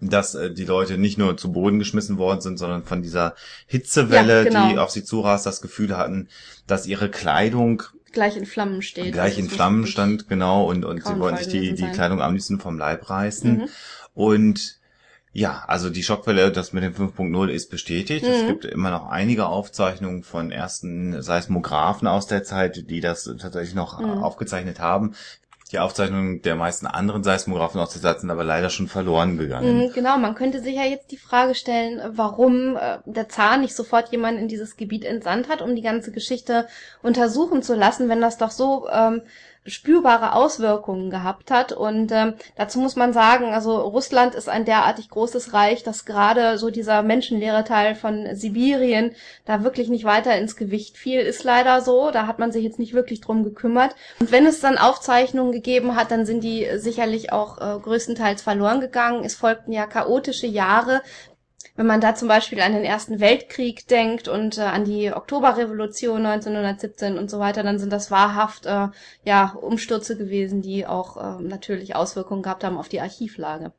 dass 0.00 0.34
äh, 0.34 0.50
die 0.50 0.64
Leute 0.64 0.96
nicht 0.98 1.18
nur 1.18 1.36
zu 1.36 1.52
Boden 1.52 1.78
geschmissen 1.78 2.16
worden 2.16 2.40
sind, 2.40 2.58
sondern 2.58 2.84
von 2.84 3.02
dieser 3.02 3.34
Hitzewelle, 3.66 4.44
ja, 4.44 4.44
genau. 4.44 4.68
die 4.70 4.78
auf 4.78 4.90
sie 4.90 5.04
zurast, 5.04 5.44
das 5.44 5.60
Gefühl 5.60 5.96
hatten, 5.96 6.28
dass 6.66 6.86
ihre 6.86 7.10
Kleidung 7.10 7.82
gleich 8.12 8.36
in 8.36 8.46
Flammen 8.46 8.82
steht. 8.82 9.12
Gleich 9.12 9.38
in 9.38 9.48
Flammen 9.48 9.86
stand, 9.86 10.28
genau, 10.28 10.64
und, 10.64 10.84
und 10.84 11.04
sie 11.04 11.18
wollten 11.18 11.38
sich 11.38 11.48
die, 11.48 11.74
die 11.74 11.88
Kleidung 11.88 12.20
am 12.20 12.32
liebsten 12.32 12.60
vom 12.60 12.78
Leib 12.78 13.08
reißen. 13.08 13.58
Mhm. 13.58 13.68
Und 14.14 14.80
ja, 15.32 15.64
also 15.66 15.88
die 15.88 16.02
Schockwelle, 16.02 16.52
das 16.52 16.74
mit 16.74 16.84
dem 16.84 16.94
5.0 16.94 17.48
ist 17.48 17.70
bestätigt. 17.70 18.24
Mhm. 18.24 18.32
Es 18.32 18.46
gibt 18.46 18.64
immer 18.66 18.90
noch 18.90 19.08
einige 19.08 19.46
Aufzeichnungen 19.46 20.22
von 20.22 20.52
ersten 20.52 21.22
Seismographen 21.22 22.06
aus 22.06 22.26
der 22.26 22.44
Zeit, 22.44 22.90
die 22.90 23.00
das 23.00 23.24
tatsächlich 23.24 23.74
noch 23.74 23.98
mhm. 23.98 24.22
aufgezeichnet 24.22 24.78
haben. 24.78 25.14
Die 25.72 25.78
Aufzeichnungen 25.78 26.42
der 26.42 26.54
meisten 26.54 26.86
anderen 26.86 27.24
Seismographen 27.24 27.80
aus 27.80 27.94
der 27.94 28.02
Zeit 28.02 28.20
sind 28.20 28.30
aber 28.30 28.44
leider 28.44 28.68
schon 28.68 28.88
verloren 28.88 29.38
gegangen. 29.38 29.78
Mhm, 29.78 29.92
genau, 29.94 30.18
man 30.18 30.34
könnte 30.34 30.60
sich 30.60 30.76
ja 30.76 30.84
jetzt 30.84 31.10
die 31.10 31.16
Frage 31.16 31.54
stellen, 31.54 31.98
warum 32.14 32.76
äh, 32.76 32.98
der 33.06 33.30
Zar 33.30 33.56
nicht 33.56 33.74
sofort 33.74 34.12
jemanden 34.12 34.42
in 34.42 34.48
dieses 34.48 34.76
Gebiet 34.76 35.06
entsandt 35.06 35.48
hat, 35.48 35.62
um 35.62 35.74
die 35.74 35.80
ganze 35.80 36.12
Geschichte 36.12 36.68
untersuchen 37.02 37.62
zu 37.62 37.74
lassen, 37.74 38.10
wenn 38.10 38.20
das 38.20 38.36
doch 38.36 38.50
so 38.50 38.86
ähm, 38.92 39.22
spürbare 39.66 40.34
Auswirkungen 40.34 41.10
gehabt 41.10 41.50
hat. 41.50 41.72
Und 41.72 42.10
ähm, 42.12 42.34
dazu 42.56 42.80
muss 42.80 42.96
man 42.96 43.12
sagen, 43.12 43.52
also 43.52 43.78
Russland 43.78 44.34
ist 44.34 44.48
ein 44.48 44.64
derartig 44.64 45.08
großes 45.08 45.52
Reich, 45.52 45.82
dass 45.82 46.04
gerade 46.04 46.58
so 46.58 46.70
dieser 46.70 47.02
menschenleere 47.02 47.64
Teil 47.64 47.94
von 47.94 48.34
Sibirien 48.34 49.12
da 49.44 49.62
wirklich 49.62 49.88
nicht 49.88 50.04
weiter 50.04 50.36
ins 50.36 50.56
Gewicht 50.56 50.96
fiel, 50.96 51.20
ist 51.20 51.44
leider 51.44 51.80
so. 51.80 52.10
Da 52.10 52.26
hat 52.26 52.38
man 52.38 52.50
sich 52.50 52.64
jetzt 52.64 52.78
nicht 52.78 52.94
wirklich 52.94 53.20
drum 53.20 53.44
gekümmert. 53.44 53.94
Und 54.20 54.32
wenn 54.32 54.46
es 54.46 54.60
dann 54.60 54.78
Aufzeichnungen 54.78 55.52
gegeben 55.52 55.94
hat, 55.96 56.10
dann 56.10 56.26
sind 56.26 56.42
die 56.42 56.66
sicherlich 56.76 57.32
auch 57.32 57.58
äh, 57.58 57.78
größtenteils 57.78 58.42
verloren 58.42 58.80
gegangen. 58.80 59.24
Es 59.24 59.36
folgten 59.36 59.72
ja 59.72 59.86
chaotische 59.86 60.46
Jahre 60.46 61.02
wenn 61.76 61.86
man 61.86 62.00
da 62.00 62.14
zum 62.14 62.28
Beispiel 62.28 62.60
an 62.60 62.72
den 62.72 62.84
Ersten 62.84 63.20
Weltkrieg 63.20 63.86
denkt 63.88 64.28
und 64.28 64.58
äh, 64.58 64.62
an 64.62 64.84
die 64.84 65.12
Oktoberrevolution 65.12 66.24
1917 66.26 67.18
und 67.18 67.30
so 67.30 67.38
weiter, 67.38 67.62
dann 67.62 67.78
sind 67.78 67.92
das 67.92 68.10
wahrhaft 68.10 68.66
äh, 68.66 68.88
ja 69.24 69.52
Umstürze 69.60 70.16
gewesen, 70.16 70.62
die 70.62 70.86
auch 70.86 71.16
äh, 71.16 71.42
natürlich 71.42 71.96
Auswirkungen 71.96 72.42
gehabt 72.42 72.64
haben 72.64 72.76
auf 72.76 72.88
die 72.88 73.00
Archivlage. 73.00 73.72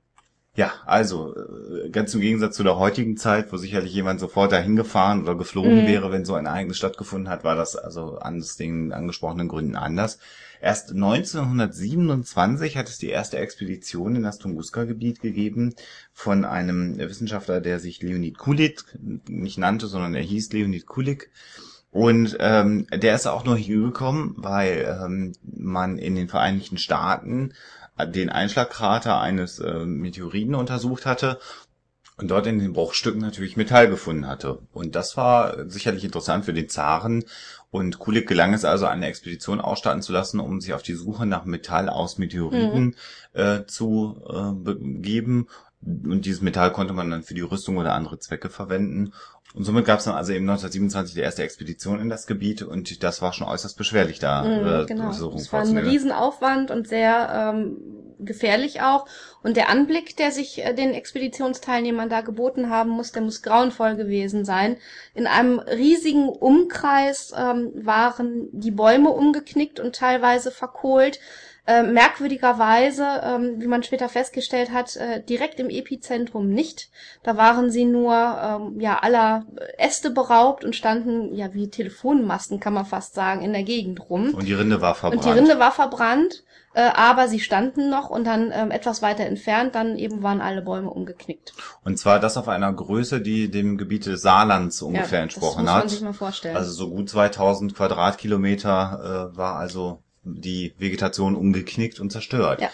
Ja, 0.55 0.71
also 0.85 1.35
äh, 1.35 1.89
ganz 1.89 2.13
im 2.13 2.21
Gegensatz 2.21 2.55
zu 2.55 2.63
der 2.63 2.77
heutigen 2.77 3.17
Zeit, 3.17 3.51
wo 3.51 3.57
sicherlich 3.57 3.91
jemand 3.91 4.19
sofort 4.19 4.51
dahin 4.51 4.75
gefahren 4.75 5.23
oder 5.23 5.33
geflogen 5.33 5.83
mhm. 5.83 5.87
wäre, 5.87 6.11
wenn 6.11 6.25
so 6.25 6.35
ein 6.35 6.45
Ereignis 6.45 6.77
stattgefunden 6.77 7.27
hat, 7.27 7.43
war 7.43 7.55
das 7.55 7.75
also 7.75 8.19
aus 8.19 8.55
den 8.55 8.93
angesprochenen 8.93 9.47
Gründen 9.47 9.75
anders. 9.75 10.19
Erst 10.63 10.91
1927 10.91 12.77
hat 12.77 12.87
es 12.87 12.97
die 12.97 13.09
erste 13.09 13.37
Expedition 13.37 14.15
in 14.15 14.23
das 14.23 14.37
Tunguska-Gebiet 14.37 15.19
gegeben 15.19 15.75
von 16.13 16.45
einem 16.45 16.97
Wissenschaftler, 16.97 17.59
der 17.59 17.81
sich 17.81 18.01
Leonid 18.01 18.37
Kulik 18.37 18.85
nicht 19.27 19.57
nannte, 19.57 19.87
sondern 19.87 20.15
er 20.15 20.21
hieß 20.21 20.53
Leonid 20.53 20.85
Kulik. 20.85 21.31
Und 21.91 22.37
ähm, 22.39 22.87
der 22.93 23.13
ist 23.13 23.27
auch 23.27 23.43
nur 23.43 23.57
hier 23.57 23.81
gekommen, 23.81 24.35
weil 24.37 25.01
ähm, 25.03 25.33
man 25.43 25.97
in 25.97 26.15
den 26.15 26.29
Vereinigten 26.29 26.77
Staaten 26.77 27.51
den 28.07 28.29
Einschlagkrater 28.29 29.19
eines 29.19 29.59
äh, 29.59 29.85
Meteoriten 29.85 30.55
untersucht 30.55 31.05
hatte 31.05 31.39
und 32.15 32.31
dort 32.31 32.47
in 32.47 32.59
den 32.59 32.71
Bruchstücken 32.71 33.19
natürlich 33.19 33.57
Metall 33.57 33.89
gefunden 33.89 34.27
hatte. 34.27 34.59
Und 34.71 34.95
das 34.95 35.17
war 35.17 35.69
sicherlich 35.69 36.05
interessant 36.05 36.45
für 36.45 36.53
den 36.53 36.69
Zaren 36.69 37.25
und 37.73 37.97
Kulik 37.97 38.27
gelang 38.27 38.53
es 38.53 38.65
also, 38.65 38.85
eine 38.85 39.07
Expedition 39.07 39.59
ausstatten 39.59 40.03
zu 40.03 40.13
lassen, 40.13 40.39
um 40.39 40.61
sich 40.61 40.75
auf 40.75 40.83
die 40.83 40.93
Suche 40.93 41.25
nach 41.25 41.43
Metall 41.45 41.89
aus 41.89 42.19
Meteoriten 42.19 42.83
mhm. 42.83 42.93
äh, 43.33 43.65
zu 43.65 44.21
äh, 44.29 44.51
begeben. 44.53 45.47
Und 45.81 46.25
dieses 46.25 46.43
Metall 46.43 46.71
konnte 46.71 46.93
man 46.93 47.09
dann 47.09 47.23
für 47.23 47.33
die 47.33 47.41
Rüstung 47.41 47.77
oder 47.77 47.95
andere 47.95 48.19
Zwecke 48.19 48.49
verwenden. 48.49 49.13
Und 49.55 49.63
somit 49.63 49.85
gab 49.85 49.97
es 49.97 50.05
dann 50.05 50.13
also 50.13 50.33
eben 50.33 50.47
1927 50.47 51.15
die 51.15 51.21
erste 51.21 51.41
Expedition 51.41 51.99
in 51.99 52.09
das 52.09 52.27
Gebiet 52.27 52.61
und 52.61 53.01
das 53.01 53.23
war 53.23 53.33
schon 53.33 53.47
äußerst 53.47 53.75
beschwerlich 53.75 54.19
da. 54.19 54.43
Mhm, 54.43 54.67
äh, 54.67 54.85
genau. 54.85 55.09
Es 55.09 55.51
war 55.51 55.61
ein 55.61 55.75
Riesenaufwand 55.75 56.69
und 56.69 56.87
sehr 56.87 57.53
ähm, 57.55 57.77
gefährlich 58.25 58.81
auch. 58.81 59.05
Und 59.41 59.57
der 59.57 59.69
Anblick, 59.69 60.15
der 60.17 60.31
sich 60.31 60.63
äh, 60.63 60.73
den 60.73 60.93
Expeditionsteilnehmern 60.93 62.09
da 62.09 62.21
geboten 62.21 62.69
haben 62.69 62.91
muss, 62.91 63.11
der 63.11 63.21
muss 63.21 63.41
grauenvoll 63.41 63.95
gewesen 63.95 64.45
sein. 64.45 64.77
In 65.13 65.27
einem 65.27 65.59
riesigen 65.59 66.29
Umkreis 66.29 67.33
ähm, 67.37 67.71
waren 67.75 68.49
die 68.51 68.71
Bäume 68.71 69.09
umgeknickt 69.09 69.79
und 69.79 69.95
teilweise 69.95 70.51
verkohlt. 70.51 71.19
Äh, 71.65 71.83
merkwürdigerweise, 71.83 73.21
ähm, 73.23 73.61
wie 73.61 73.67
man 73.67 73.83
später 73.83 74.09
festgestellt 74.09 74.73
hat, 74.73 74.97
äh, 74.97 75.23
direkt 75.23 75.61
im 75.61 75.69
Epizentrum 75.69 76.49
nicht. 76.49 76.89
Da 77.23 77.37
waren 77.37 77.71
sie 77.71 77.85
nur 77.85 78.13
ähm, 78.13 78.81
ja 78.81 78.99
aller 78.99 79.45
Äste 79.77 80.09
beraubt 80.09 80.65
und 80.65 80.75
standen 80.75 81.33
ja 81.33 81.53
wie 81.53 81.69
Telefonmasten, 81.69 82.59
kann 82.59 82.73
man 82.73 82.85
fast 82.85 83.13
sagen, 83.13 83.43
in 83.43 83.53
der 83.53 83.63
Gegend 83.63 84.09
rum. 84.09 84.33
Und 84.33 84.45
die 84.45 84.53
Rinde 84.53 84.81
war 84.81 84.93
verbrannt. 84.93 85.25
Und 85.25 85.33
die 85.33 85.39
Rinde 85.39 85.57
war 85.57 85.71
verbrannt, 85.71 86.43
äh, 86.73 86.81
aber 86.81 87.29
sie 87.29 87.39
standen 87.39 87.89
noch 87.89 88.09
und 88.09 88.25
dann 88.25 88.51
ähm, 88.53 88.69
etwas 88.69 89.01
weiter 89.01 89.23
entfernt, 89.23 89.73
dann 89.73 89.97
eben 89.97 90.21
waren 90.21 90.41
alle 90.41 90.63
Bäume 90.63 90.89
umgeknickt. 90.89 91.53
Und 91.85 91.97
zwar 91.97 92.19
das 92.19 92.35
auf 92.35 92.49
einer 92.49 92.73
Größe, 92.73 93.21
die 93.21 93.49
dem 93.49 93.77
Gebiet 93.77 94.05
des 94.05 94.21
Saarlands 94.21 94.81
ungefähr 94.81 95.19
ja, 95.19 95.23
entsprochen 95.23 95.65
das 95.65 95.75
muss 95.75 95.75
man 95.75 95.83
hat. 95.83 95.89
sich 95.89 96.01
mal 96.01 96.11
vorstellen. 96.11 96.57
Also 96.57 96.73
so 96.73 96.89
gut 96.89 97.09
2000 97.09 97.73
Quadratkilometer 97.73 99.31
äh, 99.31 99.37
war 99.37 99.55
also 99.55 100.02
die 100.23 100.73
Vegetation 100.77 101.35
umgeknickt 101.35 101.99
und 101.99 102.11
zerstört. 102.11 102.61
Ja. 102.61 102.69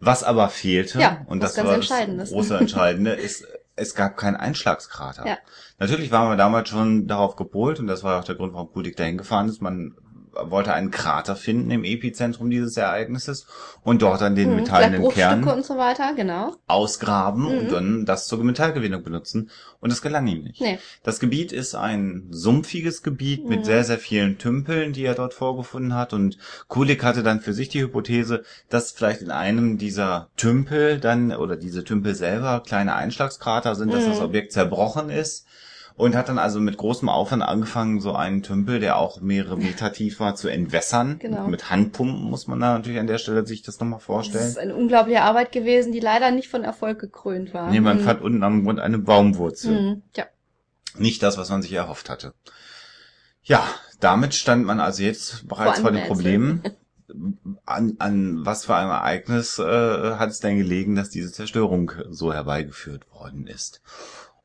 Was 0.00 0.22
aber 0.22 0.48
fehlte, 0.48 1.00
Ja, 1.00 1.22
und 1.26 1.42
das 1.42 1.56
war 1.56 1.78
das 1.78 2.30
große 2.30 2.56
Entscheidende, 2.58 3.12
ist, 3.12 3.46
es 3.76 3.94
gab 3.94 4.16
keinen 4.16 4.36
Einschlagskrater. 4.36 5.26
Ja. 5.26 5.38
Natürlich 5.78 6.10
waren 6.10 6.30
wir 6.30 6.36
damals 6.36 6.68
schon 6.68 7.06
darauf 7.06 7.36
gepolt, 7.36 7.80
und 7.80 7.86
das 7.86 8.04
war 8.04 8.20
auch 8.20 8.24
der 8.24 8.34
Grund, 8.34 8.54
warum 8.54 8.70
Kudik 8.70 8.96
dahin 8.96 9.18
gefahren 9.18 9.48
ist, 9.48 9.62
man 9.62 9.94
wollte 10.42 10.72
einen 10.72 10.90
Krater 10.90 11.36
finden 11.36 11.70
im 11.70 11.84
Epizentrum 11.84 12.50
dieses 12.50 12.76
Ereignisses 12.76 13.46
und 13.82 14.02
dort 14.02 14.20
dann 14.20 14.34
den 14.34 14.50
Mhm, 14.50 14.56
metallenen 14.56 15.08
Kern 15.08 15.44
und 15.44 15.64
so 15.64 15.76
weiter, 15.76 16.12
genau. 16.14 16.54
ausgraben 16.66 17.42
Mhm. 17.44 17.58
und 17.58 17.72
dann 17.72 18.04
das 18.06 18.26
zur 18.26 18.42
Metallgewinnung 18.44 19.02
benutzen. 19.02 19.50
Und 19.80 19.90
das 19.90 20.00
gelang 20.02 20.26
ihm 20.26 20.42
nicht. 20.44 20.60
Nee. 20.60 20.78
Das 21.02 21.20
Gebiet 21.20 21.52
ist 21.52 21.74
ein 21.74 22.28
sumpfiges 22.30 23.02
Gebiet 23.02 23.46
mit 23.48 23.60
Mhm. 23.60 23.64
sehr, 23.64 23.84
sehr 23.84 23.98
vielen 23.98 24.38
Tümpeln, 24.38 24.92
die 24.92 25.04
er 25.04 25.14
dort 25.14 25.34
vorgefunden 25.34 25.94
hat. 25.94 26.12
Und 26.12 26.38
Kulik 26.68 27.04
hatte 27.04 27.22
dann 27.22 27.40
für 27.40 27.52
sich 27.52 27.68
die 27.68 27.82
Hypothese, 27.82 28.44
dass 28.70 28.92
vielleicht 28.92 29.20
in 29.20 29.30
einem 29.30 29.76
dieser 29.76 30.28
Tümpel 30.36 30.98
dann, 31.00 31.32
oder 31.32 31.56
diese 31.56 31.84
Tümpel 31.84 32.14
selber, 32.14 32.62
kleine 32.66 32.94
Einschlagskrater 32.94 33.74
sind, 33.74 33.92
dass 33.92 34.04
Mhm. 34.04 34.10
das 34.10 34.20
Objekt 34.20 34.52
zerbrochen 34.52 35.10
ist. 35.10 35.46
Und 35.96 36.16
hat 36.16 36.28
dann 36.28 36.38
also 36.40 36.58
mit 36.60 36.76
großem 36.76 37.08
Aufwand 37.08 37.42
angefangen, 37.44 38.00
so 38.00 38.14
einen 38.14 38.42
Tümpel, 38.42 38.80
der 38.80 38.96
auch 38.96 39.20
mehrere 39.20 39.56
Meter 39.56 39.92
tief 39.92 40.18
war, 40.18 40.34
zu 40.34 40.48
entwässern. 40.48 41.20
Genau. 41.20 41.46
Mit 41.46 41.70
Handpumpen 41.70 42.20
muss 42.24 42.48
man 42.48 42.58
da 42.58 42.72
natürlich 42.74 42.98
an 42.98 43.06
der 43.06 43.18
Stelle 43.18 43.46
sich 43.46 43.62
das 43.62 43.78
nochmal 43.78 43.98
Das 44.00 44.04
vorstellen. 44.06 44.48
ist 44.48 44.58
eine 44.58 44.74
unglaubliche 44.74 45.22
Arbeit 45.22 45.52
gewesen, 45.52 45.92
die 45.92 46.00
leider 46.00 46.32
nicht 46.32 46.48
von 46.48 46.64
Erfolg 46.64 46.98
gekrönt 46.98 47.54
war. 47.54 47.70
Nee, 47.70 47.78
man 47.80 47.98
Mhm. 47.98 48.02
fand 48.02 48.22
unten 48.22 48.42
am 48.42 48.64
Grund 48.64 48.80
eine 48.80 48.98
Baumwurzel. 48.98 49.80
Mhm. 49.80 50.02
Ja. 50.16 50.24
Nicht 50.98 51.22
das, 51.22 51.38
was 51.38 51.48
man 51.50 51.62
sich 51.62 51.72
erhofft 51.72 52.10
hatte. 52.10 52.34
Ja, 53.44 53.62
damit 54.00 54.34
stand 54.34 54.66
man 54.66 54.80
also 54.80 55.02
jetzt 55.04 55.46
bereits 55.46 55.78
Vor 55.78 55.90
vor 55.90 55.92
den 55.92 56.06
Problemen. 56.08 56.62
An, 57.66 57.94
an 57.98 58.44
was 58.44 58.64
für 58.64 58.74
einem 58.74 58.90
Ereignis 58.90 59.58
äh, 59.60 59.62
hat 60.16 60.30
es 60.30 60.40
denn 60.40 60.56
gelegen, 60.58 60.96
dass 60.96 61.10
diese 61.10 61.30
Zerstörung 61.30 61.92
so 62.10 62.32
herbeigeführt 62.32 63.08
worden 63.12 63.46
ist? 63.46 63.82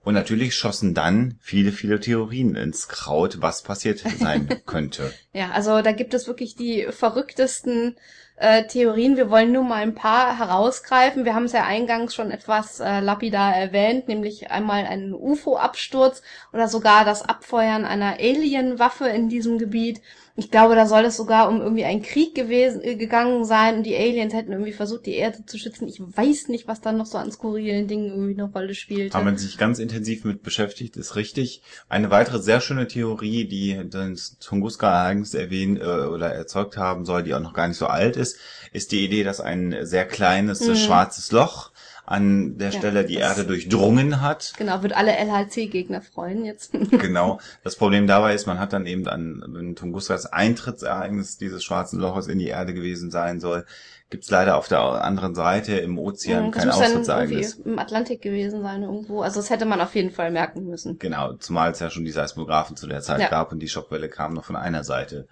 Und 0.09 0.15
natürlich 0.15 0.55
schossen 0.55 0.95
dann 0.95 1.35
viele, 1.39 1.71
viele 1.71 1.99
Theorien 1.99 2.55
ins 2.55 2.87
Kraut, 2.87 3.43
was 3.43 3.61
passiert 3.61 3.99
sein 4.17 4.49
könnte. 4.65 5.13
Ja, 5.33 5.51
also 5.51 5.83
da 5.83 5.91
gibt 5.91 6.15
es 6.15 6.25
wirklich 6.25 6.55
die 6.55 6.87
verrücktesten 6.89 7.95
äh, 8.39 8.65
Theorien. 8.65 9.17
Wir 9.17 9.29
wollen 9.29 9.51
nur 9.51 9.63
mal 9.63 9.83
ein 9.83 9.95
paar 9.95 10.37
herausgreifen. 10.39 11.25
Wir 11.25 11.35
haben 11.35 11.43
es 11.43 11.51
ja 11.51 11.65
eingangs 11.65 12.15
schon 12.15 12.31
etwas 12.31 12.79
äh, 12.79 13.01
lapidar 13.01 13.55
erwähnt, 13.55 14.07
nämlich 14.07 14.49
einmal 14.49 14.85
einen 14.85 15.13
UFO-Absturz 15.13 16.21
oder 16.53 16.67
sogar 16.67 17.05
das 17.05 17.21
Abfeuern 17.21 17.85
einer 17.85 18.13
Alien-Waffe 18.13 19.07
in 19.07 19.29
diesem 19.29 19.57
Gebiet. 19.57 20.01
Ich 20.39 20.51
glaube, 20.51 20.75
da 20.75 20.85
soll 20.85 21.03
es 21.03 21.17
sogar 21.17 21.49
um 21.49 21.59
irgendwie 21.59 21.83
einen 21.83 22.01
Krieg 22.01 22.33
gewesen, 22.33 22.81
äh, 22.81 22.95
gegangen 22.95 23.43
sein 23.43 23.77
und 23.77 23.83
die 23.83 23.97
Aliens 23.97 24.33
hätten 24.33 24.53
irgendwie 24.53 24.71
versucht, 24.71 25.05
die 25.05 25.15
Erde 25.15 25.45
zu 25.45 25.57
schützen. 25.57 25.89
Ich 25.89 25.99
weiß 25.99 26.47
nicht, 26.47 26.65
was 26.65 26.79
dann 26.79 26.97
noch 26.97 27.07
so 27.07 27.17
an 27.17 27.29
skurrilen 27.29 27.87
Dingen 27.87 28.07
irgendwie 28.07 28.41
eine 28.41 28.49
Rolle 28.49 28.73
spielte. 28.73 29.17
Haben 29.17 29.25
wir 29.25 29.37
sich 29.37 29.57
ganz 29.57 29.79
intensiv 29.79 30.23
mit 30.23 30.41
beschäftigt, 30.41 30.95
ist 30.95 31.17
richtig. 31.17 31.61
Eine 31.89 32.09
weitere 32.09 32.39
sehr 32.39 32.61
schöne 32.61 32.87
Theorie, 32.87 33.49
die 33.49 33.81
das 33.89 34.37
Tunguska-Ereignis 34.39 35.33
erwähnt 35.33 35.81
äh, 35.81 35.83
oder 35.83 36.33
erzeugt 36.33 36.77
haben 36.77 37.03
soll, 37.03 37.23
die 37.23 37.33
auch 37.33 37.41
noch 37.41 37.53
gar 37.53 37.67
nicht 37.67 37.77
so 37.77 37.87
alt 37.87 38.15
ist, 38.15 38.28
ist 38.73 38.91
die 38.91 39.03
Idee, 39.05 39.23
dass 39.23 39.39
ein 39.41 39.75
sehr 39.81 40.05
kleines 40.05 40.61
Mhm. 40.67 40.75
schwarzes 40.75 41.31
Loch 41.31 41.71
an 42.05 42.57
der 42.57 42.71
Ja, 42.71 42.79
Stelle 42.79 43.05
die 43.05 43.17
Erde 43.17 43.45
durchdrungen 43.45 44.19
hat. 44.21 44.53
Genau, 44.57 44.81
wird 44.81 44.93
alle 44.93 45.15
LHC-Gegner 45.15 46.01
freuen 46.01 46.43
jetzt. 46.43 46.71
Genau. 46.91 47.39
Das 47.63 47.75
Problem 47.75 48.07
dabei 48.07 48.33
ist, 48.33 48.47
man 48.47 48.59
hat 48.59 48.73
dann 48.73 48.87
eben 48.87 49.07
an, 49.07 49.43
wenn 49.47 49.75
Tunguska 49.75 50.13
das 50.15 50.25
Eintrittsereignis 50.25 51.37
dieses 51.37 51.63
schwarzen 51.63 51.99
Loches 51.99 52.27
in 52.27 52.39
die 52.39 52.47
Erde 52.47 52.73
gewesen 52.73 53.11
sein 53.11 53.39
soll, 53.39 53.63
gibt's 54.09 54.31
leider 54.31 54.57
auf 54.57 54.67
der 54.67 54.79
anderen 54.81 55.35
Seite 55.35 55.73
im 55.77 55.99
Ozean 55.99 56.47
Mhm, 56.47 56.51
kein 56.51 56.71
Austrittsereignis. 56.71 57.53
im 57.63 57.77
Atlantik 57.77 58.23
gewesen 58.23 58.63
sein 58.63 58.81
irgendwo. 58.81 59.21
Also 59.21 59.39
das 59.39 59.51
hätte 59.51 59.65
man 59.65 59.79
auf 59.79 59.93
jeden 59.93 60.09
Fall 60.09 60.31
merken 60.31 60.65
müssen. 60.65 60.97
Genau, 60.97 61.33
zumal 61.33 61.69
es 61.71 61.79
ja 61.79 61.91
schon 61.91 62.05
die 62.05 62.11
Seismographen 62.11 62.75
zu 62.75 62.87
der 62.87 63.01
Zeit 63.01 63.19
Ja. 63.21 63.29
gab 63.29 63.51
und 63.51 63.59
die 63.59 63.69
Schockwelle 63.69 64.09
kam 64.09 64.33
noch 64.33 64.45
von 64.45 64.55
einer 64.55 64.83
Seite. 64.83 65.27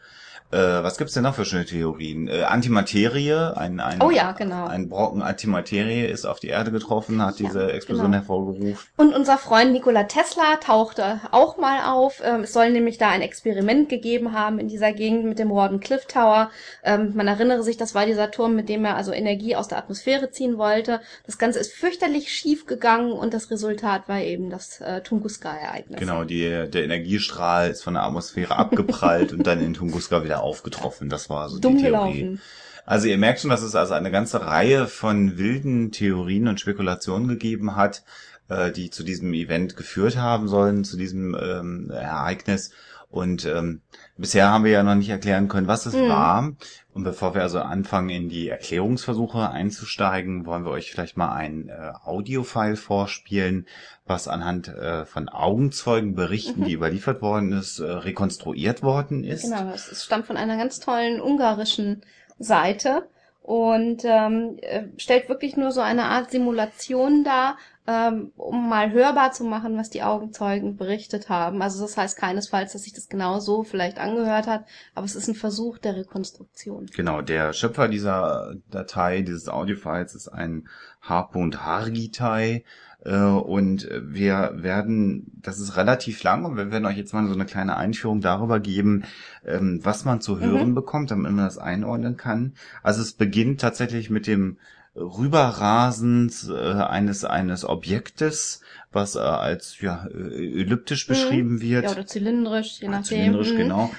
Äh, 0.50 0.58
was 0.58 0.98
gibt's 0.98 1.14
denn 1.14 1.24
noch 1.24 1.36
für 1.36 1.44
schöne 1.44 1.66
Theorien? 1.66 2.30
Äh, 2.30 2.44
Antimaterie, 2.44 3.34
ein, 3.58 3.82
ein, 3.82 4.02
Oh 4.02 4.12
ja, 4.12 4.32
genau. 4.32 4.66
ein 4.68 4.88
Brocken 4.88 5.22
Antimaterie 5.22 6.06
ist 6.06 6.26
auf 6.26 6.40
die 6.40 6.48
Erde 6.48 6.72
getroffen, 6.72 7.22
hat 7.22 7.38
Ja, 7.40 7.48
diese 7.48 7.72
Explosion 7.74 8.06
genau. 8.06 8.18
hervorgerufen. 8.20 8.78
Und 8.96 9.14
unser 9.14 9.38
Freund 9.38 9.74
Nikola 9.74 10.04
Tesla 10.06 10.56
tauchte 10.64 11.20
auch 11.32 11.58
mal 11.58 11.92
auf. 11.92 12.22
Ähm, 12.24 12.42
Es 12.44 12.54
soll 12.54 12.70
nämlich 12.72 12.98
da 12.98 13.10
ein 13.10 13.22
Experiment 13.22 13.90
gegeben 13.90 14.32
haben 14.32 14.58
in 14.60 14.70
dieser 14.70 14.94
Gegend 14.94 15.26
mit 15.26 15.38
dem 15.38 15.50
Warden 15.50 15.82
Cliff 15.82 16.06
Tower. 16.06 16.50
Ähm, 16.84 17.12
Man 17.14 17.28
erinnere 17.28 17.64
sich, 17.64 17.76
das 17.76 17.94
war 17.94 18.06
dieser 18.06 18.32
Turm, 18.32 18.56
mit 18.56 18.70
dem 18.70 18.86
er 18.86 18.96
also 18.96 19.12
Energie 19.12 19.58
aus 19.58 19.68
der 19.68 19.78
Atmosphäre 19.80 20.32
ziehen 20.32 20.58
wollte. 20.58 21.02
Das 21.26 21.38
Ganze 21.38 21.60
ist 21.60 21.74
fürchterlich 21.74 22.32
schief 22.32 22.66
gegangen 22.66 23.12
und 23.12 23.34
das 23.34 23.52
Resultat 23.52 24.08
war 24.08 24.22
eben 24.22 24.50
das 24.50 24.80
äh, 24.80 25.02
Tunguska-Ereignis. 25.02 26.00
Genau, 26.00 26.24
die, 26.24 26.70
der 26.70 26.84
Energiestrahl 26.86 27.70
ist 27.70 27.84
von 27.84 27.96
der 27.96 28.04
Atmosphäre 28.04 28.56
abgeprallt 28.56 29.34
und 29.34 29.46
dann 29.46 29.62
in 29.62 29.74
Tunguska 29.74 30.24
wieder 30.24 30.37
aufgetroffen. 30.42 31.10
Das 31.10 31.30
war 31.30 31.50
so 31.50 31.60
Dumm 31.60 31.78
die 31.78 31.84
Theorie. 31.84 32.14
gelaufen. 32.14 32.42
Also 32.86 33.08
ihr 33.08 33.18
merkt 33.18 33.42
schon, 33.42 33.50
dass 33.50 33.64
es 33.64 33.76
also 33.76 33.94
eine 33.96 34.12
ganze 34.12 34.46
Reihe 34.46 34.88
von 34.88 35.38
wilden 35.38 35.92
Theorien 35.92 36.48
und 36.48 36.60
Spekulationen 36.60 37.28
gegeben 37.28 37.76
hat, 37.76 38.04
äh, 38.48 38.72
die 38.72 38.90
zu 38.90 39.04
diesem 39.04 39.34
Event 39.34 39.76
geführt 39.76 40.16
haben 40.16 40.48
sollen, 40.48 40.86
zu 40.86 40.96
diesem 40.96 41.36
ähm, 41.36 41.90
Ereignis. 41.92 42.72
Und 43.10 43.46
ähm, 43.46 43.82
bisher 44.18 44.50
haben 44.50 44.64
wir 44.64 44.72
ja 44.72 44.84
noch 44.84 44.96
nicht 44.96 45.10
erklären 45.10 45.48
können, 45.48 45.68
was 45.68 45.86
es 45.86 45.94
Mhm. 45.94 46.10
war. 46.10 46.52
Und 46.94 47.04
bevor 47.04 47.36
wir 47.36 47.42
also 47.44 47.60
anfangen, 47.60 48.10
in 48.10 48.30
die 48.30 48.50
Erklärungsversuche 48.50 49.50
einzusteigen, 49.50 50.46
wollen 50.46 50.66
wir 50.66 50.72
euch 50.72 50.92
vielleicht 50.92 51.16
mal 51.18 51.34
ein 51.34 51.70
äh, 51.70 51.92
Audiofile 52.04 52.76
vorspielen, 52.76 53.68
was 54.06 54.28
anhand 54.28 54.68
äh, 54.70 55.06
von 55.06 55.30
Augenzeugenberichten, 55.30 56.64
Mhm. 56.64 56.66
die 56.66 56.74
überliefert 56.74 57.22
worden 57.22 57.52
ist, 57.54 57.80
äh, 57.80 57.86
rekonstruiert 57.92 58.82
worden 58.84 59.24
ist. 59.24 59.44
Genau, 59.44 59.72
es 59.74 60.04
stammt 60.04 60.26
von 60.26 60.38
einer 60.38 60.58
ganz 60.58 60.80
tollen 60.80 61.22
ungarischen 61.22 62.02
Seite 62.40 63.08
und 63.44 64.04
ähm, 64.04 64.58
äh, 64.62 64.84
stellt 64.98 65.30
wirklich 65.30 65.56
nur 65.56 65.72
so 65.72 65.82
eine 65.82 66.06
Art 66.06 66.32
Simulation 66.32 67.24
dar, 67.24 67.58
ähm, 67.88 68.34
um 68.36 68.68
mal 68.68 68.92
hörbar 68.92 69.32
zu 69.32 69.46
machen, 69.46 69.78
was 69.78 69.90
die 69.90 70.04
Augenzeugen 70.04 70.76
berichtet 70.76 71.30
haben. 71.30 71.62
Also 71.62 71.82
das 71.82 71.96
heißt 71.96 72.18
keinesfalls, 72.18 72.74
dass 72.74 72.84
sich 72.84 72.94
das 72.94 73.08
genau 73.08 73.40
so 73.40 73.64
vielleicht 73.64 73.98
angehört 73.98 74.46
hat, 74.46 74.66
aber 74.94 75.06
es 75.06 75.16
ist 75.16 75.30
ein 75.30 75.36
Versuch 75.36 75.78
der 75.78 75.96
Rekonstruktion. 75.96 76.88
Genau, 76.96 77.22
der 77.22 77.54
Schöpfer 77.54 77.88
dieser 77.88 78.56
Datei, 78.70 79.22
dieses 79.22 79.48
Audiofiles, 79.48 80.16
ist 80.16 80.28
ein 80.28 80.68
H. 81.02 81.30
Hargitai. 81.34 82.64
Äh, 83.06 83.16
und 83.16 83.88
wir 84.02 84.52
werden, 84.56 85.32
das 85.42 85.60
ist 85.60 85.78
relativ 85.78 86.24
lang, 86.24 86.44
und 86.46 86.58
wir 86.58 86.72
werden 86.72 86.86
euch 86.86 86.98
jetzt 86.98 87.14
mal 87.14 87.26
so 87.28 87.34
eine 87.34 87.46
kleine 87.46 87.78
Einführung 87.78 88.22
darüber 88.22 88.60
geben, 88.60 89.04
ähm, 89.46 89.80
was 89.84 90.04
man 90.04 90.20
zu 90.20 90.40
hören 90.40 90.76
bekommt, 90.76 91.12
damit 91.12 91.32
man 91.32 91.46
das 91.46 91.58
einordnen 91.58 92.18
kann. 92.18 92.54
Also 92.84 93.02
es 93.02 93.14
beginnt 93.14 93.62
tatsächlich 93.62 94.10
mit 94.10 94.28
dem 94.28 94.58
Rüberrasen 94.98 96.32
äh, 96.50 96.54
eines 96.84 97.24
eines 97.26 97.66
Objektes, 97.66 98.62
was 98.92 99.16
äh, 99.16 99.20
als 99.20 99.80
ja 99.82 100.08
äh, 100.08 100.62
elliptisch 100.62 101.08
beschrieben 101.08 101.62
wird. 101.62 101.86
Ja, 101.86 101.92
oder 101.92 102.06
zylindrisch, 102.06 102.80
je 102.82 102.88
Ah, 102.88 102.92
nachdem. 102.92 103.06
Zylindrisch, 103.06 103.54
Mhm. 103.54 103.58
genau. 103.58 103.92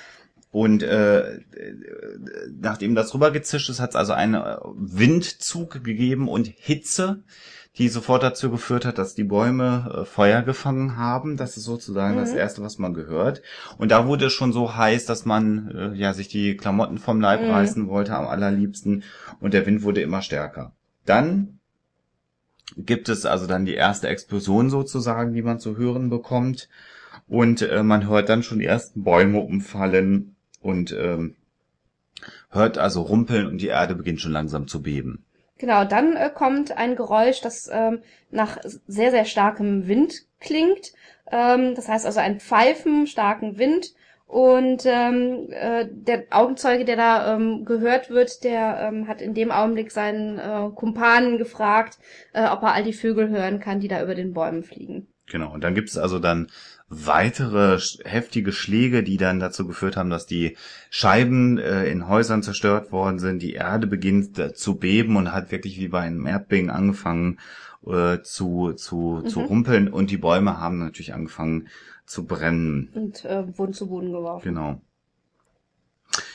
Und 0.51 0.83
äh, 0.83 1.41
nachdem 2.61 2.95
das 2.95 3.13
rübergezischt 3.15 3.69
ist, 3.69 3.81
hat 3.81 3.91
es 3.91 3.97
also 3.97 4.13
einen 4.15 4.35
äh, 4.35 4.57
Windzug 4.75 5.85
gegeben 5.85 6.27
und 6.29 6.47
Hitze, 6.57 7.23
die 7.77 7.89
sofort 7.89 8.23
dazu 8.23 8.51
geführt 8.51 8.85
hat, 8.87 8.97
dass 8.99 9.15
die 9.15 9.25
Bäume 9.25 9.95
äh, 9.95 10.05
Feuer 10.07 10.43
gefangen 10.43 10.97
haben. 10.97 11.37
Das 11.37 11.57
ist 11.59 11.65
sozusagen 11.65 12.17
das 12.17 12.33
Mhm. 12.33 12.39
Erste, 12.39 12.63
was 12.63 12.79
man 12.79 12.95
gehört. 12.95 13.43
Und 13.77 13.91
da 13.91 14.07
wurde 14.07 14.27
es 14.27 14.33
schon 14.33 14.53
so 14.55 14.75
heiß, 14.75 15.05
dass 15.05 15.27
man 15.27 15.71
äh, 15.71 15.95
ja 15.95 16.15
sich 16.15 16.29
die 16.29 16.57
Klamotten 16.57 16.99
vom 16.99 17.21
Leib 17.21 17.43
Mhm. 17.43 17.51
reißen 17.51 17.89
wollte 17.89 18.15
am 18.17 18.27
allerliebsten. 18.27 19.05
Und 19.41 19.53
der 19.55 19.67
Wind 19.67 19.83
wurde 19.83 20.01
immer 20.01 20.23
stärker. 20.23 20.73
Dann 21.09 21.61
gibt 22.77 23.09
es 23.09 23.25
also 23.27 23.47
dann 23.47 23.65
die 23.65 23.75
erste 23.75 24.09
Explosion 24.09 24.71
sozusagen, 24.71 25.33
die 25.33 25.43
man 25.43 25.59
zu 25.59 25.77
hören 25.77 26.11
bekommt. 26.11 26.69
Und 27.27 27.63
äh, 27.63 27.83
man 27.83 28.09
hört 28.09 28.29
dann 28.29 28.43
schon 28.43 28.59
die 28.59 28.67
ersten 28.67 29.05
Bäume 29.05 29.41
umfallen 29.41 30.37
und 30.61 30.93
ähm, 30.93 31.37
Hört 32.51 32.79
also 32.79 33.03
rumpeln 33.03 33.47
und 33.47 33.61
die 33.61 33.69
Erde 33.69 33.95
beginnt 33.95 34.21
schon 34.21 34.33
langsam 34.33 34.69
zu 34.69 34.83
beben. 34.83 35.25
Genau, 35.59 35.85
dann 35.85 36.17
äh, 36.17 36.31
kommt 36.33 36.73
ein 36.73 36.97
Geräusch, 36.97 37.41
das 37.41 37.69
ähm, 37.73 38.01
nach 38.31 38.59
sehr, 38.87 39.11
sehr 39.11 39.25
starkem 39.25 39.89
Wind 39.89 40.23
klingt. 40.41 40.93
Ähm, 41.31 41.75
das 41.75 41.89
heißt 41.89 42.07
also 42.07 42.21
ein 42.21 42.41
Pfeifen, 42.41 43.07
starken 43.07 43.59
Wind. 43.59 43.93
Und 44.29 44.83
ähm, 44.85 45.49
äh, 45.51 45.87
der 45.91 46.27
Augenzeuge, 46.31 46.85
der 46.85 46.97
da 46.97 47.35
ähm, 47.35 47.65
gehört 47.65 48.11
wird, 48.11 48.45
der 48.45 48.79
ähm, 48.79 49.09
hat 49.09 49.23
in 49.23 49.33
dem 49.33 49.51
Augenblick 49.51 49.91
seinen 49.91 50.39
äh, 50.39 50.69
Kumpanen 50.75 51.39
gefragt, 51.39 51.99
äh, 52.35 52.47
ob 52.47 52.63
er 52.63 52.75
all 52.75 52.85
die 52.85 52.93
Vögel 52.93 53.31
hören 53.31 53.59
kann, 53.59 53.81
die 53.81 53.89
da 53.89 54.03
über 54.03 54.15
den 54.15 54.35
Bäumen 54.35 54.63
fliegen. 54.65 55.09
Genau, 55.31 55.53
und 55.53 55.65
dann 55.65 55.75
gibt 55.75 55.89
es 55.89 55.97
also 55.97 56.19
dann 56.19 56.49
weitere 56.91 57.79
heftige 58.05 58.53
Schläge, 58.53 59.03
die 59.03 59.17
dann 59.17 59.41
dazu 59.41 59.67
geführt 59.67 59.97
haben, 59.97 60.11
dass 60.11 60.27
die 60.27 60.59
Scheiben 60.91 61.57
äh, 61.57 61.87
in 61.87 62.07
Häusern 62.07 62.43
zerstört 62.43 62.93
worden 62.93 63.19
sind. 63.19 63.41
Die 63.41 63.55
Erde 63.55 63.87
beginnt 63.87 64.39
äh, 64.39 64.53
zu 64.53 64.77
beben 64.77 65.17
und 65.17 65.33
hat 65.33 65.51
wirklich 65.51 65.79
wie 65.81 65.89
bei 65.89 66.01
einem 66.01 66.27
Erdbeben 66.27 66.69
angefangen 66.69 67.39
äh, 67.87 68.19
zu, 68.23 68.73
zu, 68.75 69.23
zu 69.23 69.41
Mhm. 69.41 69.47
rumpeln 69.47 69.89
und 69.89 70.11
die 70.11 70.19
Bäume 70.19 70.61
haben 70.61 70.79
natürlich 70.79 71.15
angefangen 71.15 71.69
zu 72.09 72.27
brennen. 72.27 72.91
Und 72.95 73.25
äh, 73.25 73.57
wurden 73.57 73.73
zu 73.73 73.89
Boden 73.89 74.13
geworfen. 74.13 74.49
Genau. 74.49 74.81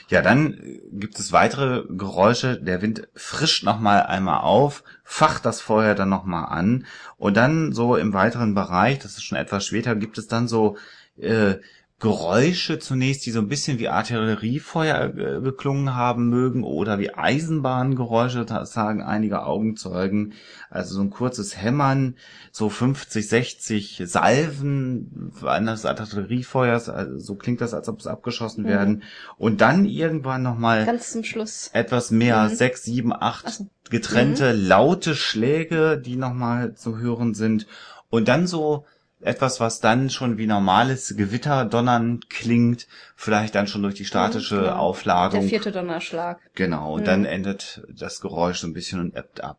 Ja, 0.09 0.21
dann 0.21 0.53
äh, 0.53 0.81
gibt 0.91 1.19
es 1.19 1.31
weitere 1.31 1.83
Geräusche. 1.89 2.61
Der 2.61 2.81
Wind 2.81 3.07
frischt 3.15 3.63
nochmal 3.63 4.03
einmal 4.03 4.41
auf, 4.41 4.83
facht 5.03 5.45
das 5.45 5.61
Feuer 5.61 5.95
dann 5.95 6.09
nochmal 6.09 6.45
an. 6.45 6.85
Und 7.17 7.37
dann 7.37 7.73
so 7.73 7.95
im 7.95 8.13
weiteren 8.13 8.53
Bereich, 8.53 8.99
das 8.99 9.13
ist 9.13 9.23
schon 9.23 9.37
etwas 9.37 9.65
später, 9.65 9.95
gibt 9.95 10.17
es 10.17 10.27
dann 10.27 10.47
so 10.47 10.77
äh, 11.17 11.55
Geräusche 12.03 12.79
zunächst, 12.79 13.25
die 13.25 13.31
so 13.31 13.39
ein 13.39 13.47
bisschen 13.47 13.79
wie 13.79 13.87
Artilleriefeuer 13.87 15.05
äh, 15.17 15.41
geklungen 15.41 15.95
haben 15.95 16.27
mögen 16.27 16.63
oder 16.65 16.99
wie 16.99 17.13
Eisenbahngeräusche, 17.13 18.43
das 18.43 18.73
sagen 18.73 19.01
einige 19.01 19.45
Augenzeugen. 19.45 20.33
Also 20.69 20.95
so 20.95 21.01
ein 21.01 21.09
kurzes 21.11 21.55
Hämmern, 21.55 22.15
so 22.51 22.67
50, 22.67 23.25
60 23.27 24.03
Salven 24.05 25.31
eines 25.45 25.85
Artilleriefeuers, 25.85 26.89
also 26.89 27.19
so 27.19 27.35
klingt 27.35 27.61
das, 27.61 27.73
als 27.73 27.87
ob 27.87 28.01
es 28.01 28.07
abgeschossen 28.07 28.65
Mhm. 28.65 28.67
werden. 28.67 29.03
Und 29.37 29.61
dann 29.61 29.85
irgendwann 29.85 30.43
nochmal 30.43 30.85
Ganz 30.85 31.11
zum 31.11 31.23
Schluss. 31.23 31.69
etwas 31.71 32.11
mehr, 32.11 32.49
Mhm. 32.49 32.55
sechs, 32.55 32.83
sieben, 32.83 33.13
acht 33.13 33.45
Ach 33.47 33.51
so. 33.53 33.67
getrennte, 33.89 34.51
laute 34.51 35.15
Schläge, 35.15 35.97
die 36.03 36.17
nochmal 36.17 36.75
zu 36.75 36.97
hören 36.97 37.33
sind. 37.33 37.65
Und 38.09 38.27
dann 38.27 38.45
so 38.45 38.85
etwas, 39.25 39.59
was 39.59 39.79
dann 39.79 40.09
schon 40.09 40.37
wie 40.37 40.47
normales 40.47 41.15
Gewitterdonnern 41.15 42.21
klingt, 42.29 42.87
vielleicht 43.15 43.55
dann 43.55 43.67
schon 43.67 43.81
durch 43.83 43.95
die 43.95 44.05
statische 44.05 44.57
genau. 44.57 44.73
Aufladung. 44.75 45.41
Der 45.41 45.49
vierte 45.49 45.71
Donnerschlag. 45.71 46.39
Genau, 46.55 46.93
und 46.93 47.01
Mhm. 47.01 47.05
dann 47.05 47.25
endet 47.25 47.83
das 47.89 48.21
Geräusch 48.21 48.59
so 48.59 48.67
ein 48.67 48.73
bisschen 48.73 48.99
und 48.99 49.15
ebbt 49.15 49.43
ab. 49.43 49.57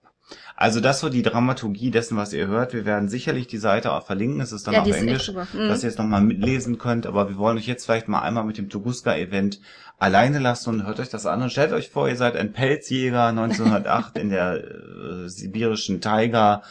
Also 0.57 0.81
das 0.81 1.01
so 1.01 1.09
die 1.11 1.23
Dramaturgie 1.23 1.91
dessen, 1.91 2.17
was 2.17 2.33
ihr 2.33 2.47
hört. 2.47 2.73
Wir 2.73 2.85
werden 2.87 3.09
sicherlich 3.09 3.47
die 3.47 3.59
Seite 3.59 3.93
auch 3.93 4.07
verlinken. 4.07 4.41
Es 4.41 4.53
ist 4.53 4.67
dann 4.67 4.75
Ja, 4.75 4.83
auf 4.83 4.91
Englisch. 4.91 5.31
Mhm. 5.31 5.69
dass 5.69 5.83
ihr 5.83 5.89
es 5.91 5.99
nochmal 5.99 6.23
mitlesen 6.23 6.79
könnt. 6.79 7.07
Aber 7.07 7.29
wir 7.29 7.37
wollen 7.37 7.59
euch 7.59 7.67
jetzt 7.67 7.85
vielleicht 7.85 8.09
mal 8.09 8.23
einmal 8.23 8.45
mit 8.45 8.57
dem 8.57 8.69
Tunguska-Event 8.71 9.61
alleine 9.99 10.39
lassen 10.39 10.71
und 10.71 10.87
hört 10.87 10.99
euch 11.01 11.11
das 11.11 11.27
an 11.27 11.43
und 11.43 11.51
stellt 11.51 11.73
euch 11.73 11.91
vor, 11.91 12.09
ihr 12.09 12.17
seid 12.17 12.37
ein 12.37 12.53
Pelzjäger 12.53 13.27
1908 13.27 14.17
in 14.19 14.31
der 14.31 14.55
äh, 14.65 15.29
sibirischen 15.29 16.01
Taiga 16.01 16.63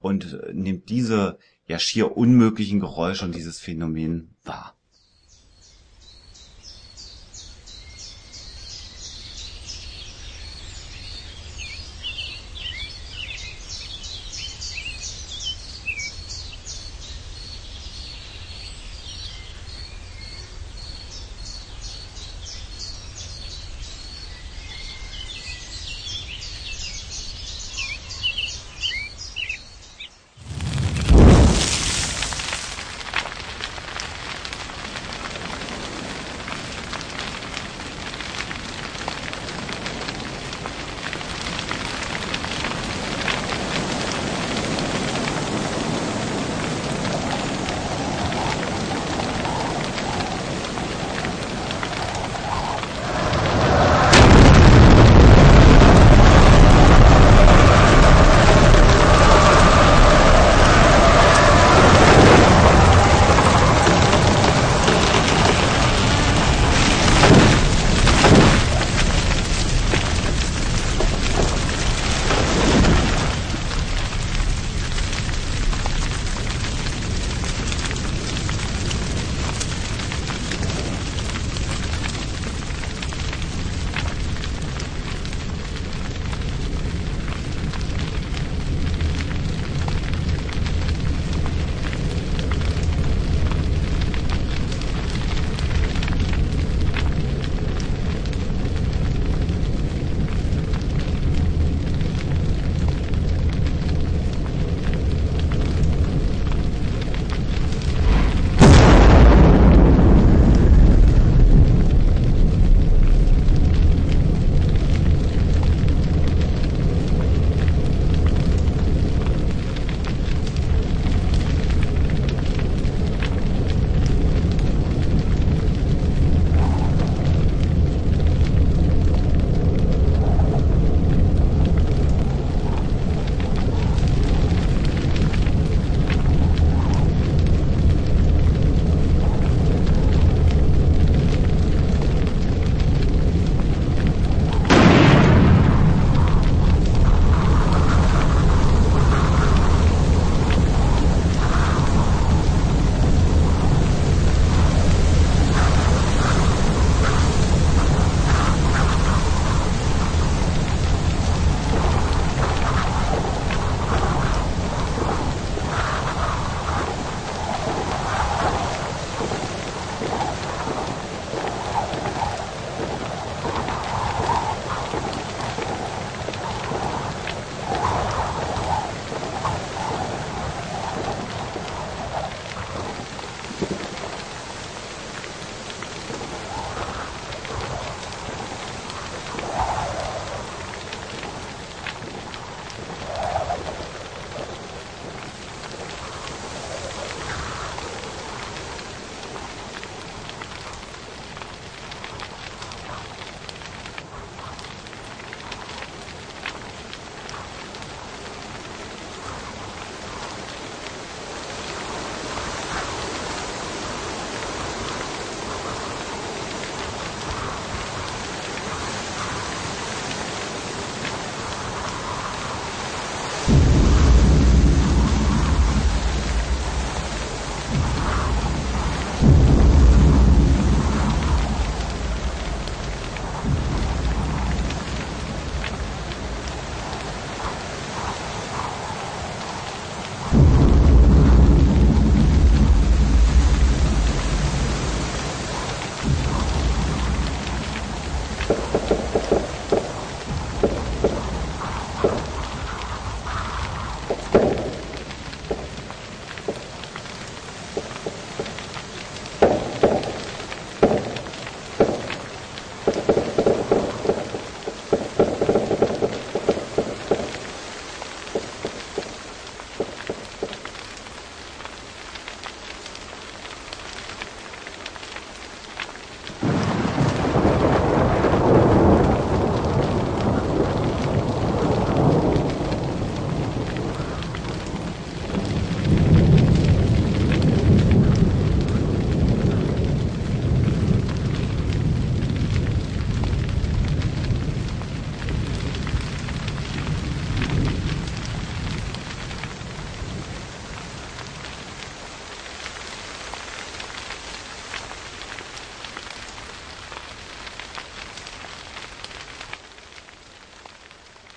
und 0.00 0.32
äh, 0.32 0.52
nehmt 0.52 0.88
diese 0.88 1.38
ja 1.66 1.78
schier 1.78 2.16
unmöglichen 2.16 2.80
Geräusche 2.80 3.24
und 3.24 3.34
dieses 3.34 3.60
Phänomen 3.60 4.34
wahr. 4.44 4.74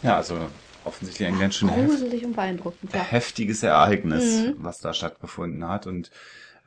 Ja, 0.06 0.18
also 0.18 0.38
offensichtlich 0.86 1.28
ein 1.28 1.40
ganz 1.40 1.56
schön 1.56 1.70
hef 1.70 1.92
heftiges 2.92 3.64
Ereignis, 3.64 4.44
Mhm. 4.46 4.54
was 4.60 4.80
da 4.80 4.94
stattgefunden 4.94 5.68
hat 5.68 5.88
und 5.88 6.12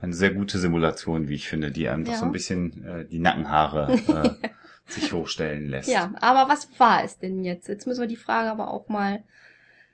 eine 0.00 0.12
sehr 0.12 0.30
gute 0.30 0.58
Simulation, 0.58 1.28
wie 1.28 1.36
ich 1.36 1.48
finde, 1.48 1.70
die 1.70 1.88
einem 1.88 2.04
doch 2.04 2.12
Ja. 2.14 2.18
so 2.18 2.26
ein 2.26 2.32
bisschen 2.32 2.84
äh, 2.84 3.04
die 3.04 3.20
Nackenhaare 3.20 4.36
äh, 4.42 4.48
sich 4.88 5.12
hochstellen 5.12 5.68
lässt. 5.68 5.88
Ja, 5.88 6.12
aber 6.20 6.50
was 6.52 6.68
war 6.78 7.04
es 7.04 7.18
denn 7.18 7.44
jetzt? 7.44 7.68
Jetzt 7.68 7.86
müssen 7.86 8.00
wir 8.00 8.08
die 8.08 8.16
Frage 8.16 8.50
aber 8.50 8.72
auch 8.72 8.88
mal 8.88 9.22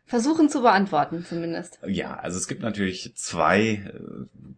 versuchen 0.07 0.49
zu 0.49 0.63
beantworten, 0.63 1.25
zumindest. 1.25 1.79
Ja, 1.87 2.15
also 2.15 2.39
es 2.39 2.47
gibt 2.49 2.63
natürlich 2.63 3.15
zwei 3.17 3.61
äh, 3.61 4.01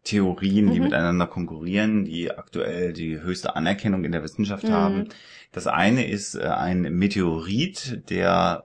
Theorien, 0.05 0.70
die 0.72 0.79
Mhm. 0.79 0.85
miteinander 0.85 1.27
konkurrieren, 1.27 2.05
die 2.05 2.31
aktuell 2.31 2.92
die 2.92 3.20
höchste 3.20 3.57
Anerkennung 3.57 4.05
in 4.05 4.12
der 4.12 4.22
Wissenschaft 4.22 4.68
Mhm. 4.68 4.72
haben. 4.72 5.09
Das 5.53 5.66
eine 5.66 6.09
ist 6.09 6.35
äh, 6.37 6.46
ein 6.46 6.83
Meteorit, 6.83 8.11
der 8.11 8.64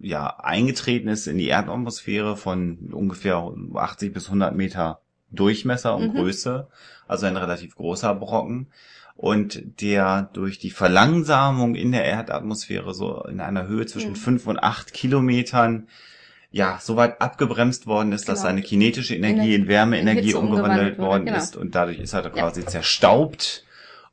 ja 0.00 0.26
eingetreten 0.40 1.08
ist 1.08 1.26
in 1.26 1.38
die 1.38 1.48
Erdatmosphäre 1.48 2.36
von 2.36 2.90
ungefähr 2.92 3.50
80 3.74 4.12
bis 4.12 4.26
100 4.26 4.54
Meter 4.54 5.00
Durchmesser 5.30 5.96
und 5.96 6.08
Mhm. 6.12 6.14
Größe, 6.14 6.68
also 7.08 7.26
ein 7.26 7.36
relativ 7.36 7.74
großer 7.76 8.14
Brocken 8.14 8.68
und 9.16 9.80
der 9.80 10.28
durch 10.32 10.58
die 10.58 10.70
Verlangsamung 10.70 11.74
in 11.74 11.90
der 11.92 12.04
Erdatmosphäre 12.04 12.94
so 12.94 13.24
in 13.24 13.40
einer 13.40 13.66
Höhe 13.66 13.86
zwischen 13.86 14.10
Mhm. 14.10 14.16
5 14.16 14.46
und 14.46 14.58
8 14.62 14.92
Kilometern 14.92 15.88
ja, 16.52 16.78
so 16.80 16.96
weit 16.96 17.20
abgebremst 17.20 17.86
worden 17.86 18.12
ist, 18.12 18.28
dass 18.28 18.38
Genau. 18.40 18.48
seine 18.48 18.62
kinetische 18.62 19.14
Energie 19.16 19.54
In- 19.54 19.62
in 19.62 19.68
Wärmeenergie 19.68 20.22
Hitze 20.28 20.38
umgewandelt 20.38 20.96
worden 20.98 21.26
genau. 21.26 21.36
ist 21.38 21.56
und 21.56 21.74
dadurch 21.74 21.98
ist 21.98 22.14
er 22.14 22.30
quasi 22.30 22.64
zerstaubt 22.64 23.64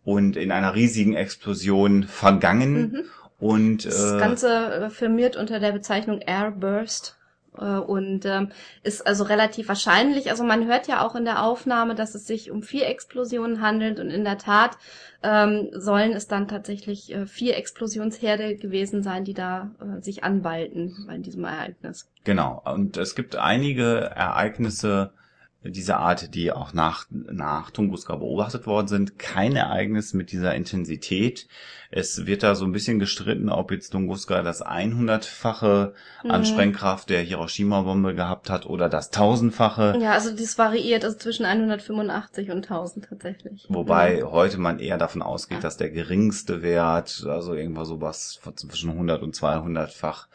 und 0.03 0.35
in 0.35 0.51
einer 0.51 0.73
riesigen 0.75 1.13
Explosion 1.13 2.03
vergangen 2.03 2.73
Mhm. 2.81 3.03
Und 3.43 3.85
Das 3.85 4.13
äh, 4.13 4.19
Ganze 4.19 4.49
äh, 4.49 4.89
firmiert 4.89 5.35
unter 5.35 5.59
der 5.59 5.73
Bezeichnung 5.73 6.21
Airburst 6.21 7.17
äh, 7.57 7.65
und 7.65 8.25
ähm, 8.25 8.49
ist 8.83 9.05
also 9.05 9.25
relativ 9.25 9.67
wahrscheinlich. 9.67 10.29
Also 10.29 10.45
man 10.45 10.65
hört 10.65 10.87
ja 10.87 11.05
auch 11.05 11.13
in 11.15 11.25
der 11.25 11.43
Aufnahme, 11.43 11.93
dass 11.93 12.15
es 12.15 12.25
sich 12.25 12.51
um 12.51 12.63
vier 12.63 12.87
Explosionen 12.87 13.61
handelt 13.61 13.99
und 13.99 14.09
in 14.11 14.23
der 14.23 14.37
Tat 14.37 14.77
ähm, 15.23 15.69
sollen 15.73 16.13
es 16.13 16.27
dann 16.27 16.47
tatsächlich 16.47 17.13
äh, 17.13 17.25
vier 17.25 17.57
Explosionsherde 17.57 18.55
gewesen 18.55 19.03
sein, 19.03 19.25
die 19.25 19.33
da 19.33 19.71
äh, 19.81 20.01
sich 20.01 20.23
anballten 20.23 21.05
bei 21.07 21.17
diesem 21.17 21.43
Ereignis. 21.43 22.09
Genau. 22.23 22.61
Und 22.63 22.95
es 22.95 23.13
gibt 23.13 23.35
einige 23.35 24.11
Ereignisse 24.15 25.11
dieser 25.63 25.97
Art, 25.99 26.35
die 26.35 26.51
auch 26.51 26.73
nach, 26.73 27.05
nach 27.09 27.71
Tunguska 27.71 28.15
beobachtet 28.17 28.67
worden 28.67 28.87
sind. 28.87 29.17
Kein 29.17 29.55
Ereignis 29.55 30.13
mit 30.13 30.31
dieser 30.31 30.53
Intensität. 30.55 31.47
Es 31.89 32.25
wird 32.25 32.43
da 32.43 32.55
so 32.55 32.65
ein 32.65 32.71
bisschen 32.71 32.99
gestritten, 32.99 33.49
ob 33.49 33.71
jetzt 33.71 33.91
Tunguska 33.91 34.41
das 34.41 34.61
100-fache 34.65 35.93
an 36.27 36.41
Mhm. 36.41 36.45
Sprengkraft 36.45 37.09
der 37.09 37.21
Hiroshima-Bombe 37.21 38.15
gehabt 38.15 38.49
hat 38.49 38.65
oder 38.65 38.89
das 38.89 39.09
tausendfache. 39.11 39.97
Ja, 40.01 40.11
also 40.13 40.35
das 40.35 40.57
variiert 40.57 41.03
also 41.05 41.17
zwischen 41.17 41.45
185 41.45 42.49
und 42.51 42.69
1000 42.69 43.05
tatsächlich. 43.09 43.65
Wobei 43.69 44.19
Ja. 44.19 44.31
heute 44.31 44.57
man 44.57 44.79
eher 44.79 44.97
davon 44.97 45.21
ausgeht, 45.21 45.57
Ja. 45.59 45.61
dass 45.61 45.77
der 45.77 45.91
geringste 45.91 46.61
Wert, 46.61 47.25
also 47.27 47.53
irgendwo 47.53 47.83
sowas 47.85 48.39
zwischen 48.55 48.91
100 48.91 49.21
und 49.21 49.35
200-fach, 49.35 50.27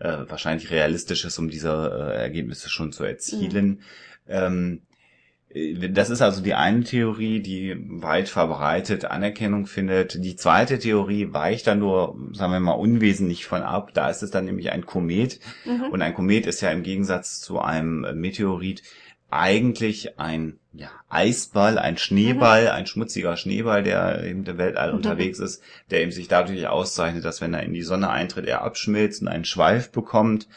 äh, 0.00 0.18
wahrscheinlich 0.28 0.70
realistisch 0.70 1.24
ist, 1.24 1.38
um 1.38 1.48
diese 1.48 1.70
äh, 1.70 2.16
Ergebnisse 2.22 2.68
schon 2.68 2.92
zu 2.92 3.04
erzielen. 3.04 3.80
Ähm, 4.28 4.82
äh, 5.54 5.88
das 5.90 6.10
ist 6.10 6.22
also 6.22 6.42
die 6.42 6.54
eine 6.54 6.84
Theorie, 6.84 7.40
die 7.40 7.76
weit 7.78 8.28
verbreitet 8.28 9.04
Anerkennung 9.04 9.66
findet. 9.66 10.22
Die 10.22 10.36
zweite 10.36 10.78
Theorie 10.78 11.32
weicht 11.32 11.66
dann 11.66 11.78
nur, 11.78 12.16
sagen 12.32 12.52
wir 12.52 12.60
mal, 12.60 12.72
unwesentlich 12.72 13.46
von 13.46 13.62
ab. 13.62 13.92
Da 13.94 14.10
ist 14.10 14.22
es 14.22 14.30
dann 14.30 14.44
nämlich 14.44 14.72
ein 14.72 14.86
Komet. 14.86 15.40
Mhm. 15.64 15.90
Und 15.90 16.02
ein 16.02 16.14
Komet 16.14 16.46
ist 16.46 16.60
ja 16.60 16.70
im 16.70 16.82
Gegensatz 16.82 17.40
zu 17.40 17.60
einem 17.60 18.06
Meteorit 18.20 18.82
eigentlich 19.30 20.20
ein 20.20 20.60
ja, 20.72 20.90
Eisball, 21.08 21.78
ein 21.78 21.96
Schneeball, 21.96 22.68
ein 22.68 22.86
schmutziger 22.86 23.36
Schneeball, 23.36 23.82
der 23.82 24.20
im 24.20 24.44
der 24.44 24.58
Weltall 24.58 24.90
Mhm. 24.90 24.96
unterwegs 24.98 25.40
ist, 25.40 25.60
der 25.90 26.02
eben 26.02 26.12
sich 26.12 26.28
dadurch 26.28 26.68
auszeichnet, 26.68 27.24
dass 27.24 27.40
wenn 27.40 27.52
er 27.52 27.64
in 27.64 27.74
die 27.74 27.82
Sonne 27.82 28.10
eintritt, 28.10 28.46
er 28.46 28.62
abschmilzt 28.62 29.22
und 29.22 29.28
einen 29.28 29.44
Schweif 29.44 29.90
bekommt. 29.90 30.48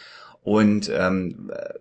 Und 0.44 0.92
ähm, 0.94 1.52
äh, 1.54 1.74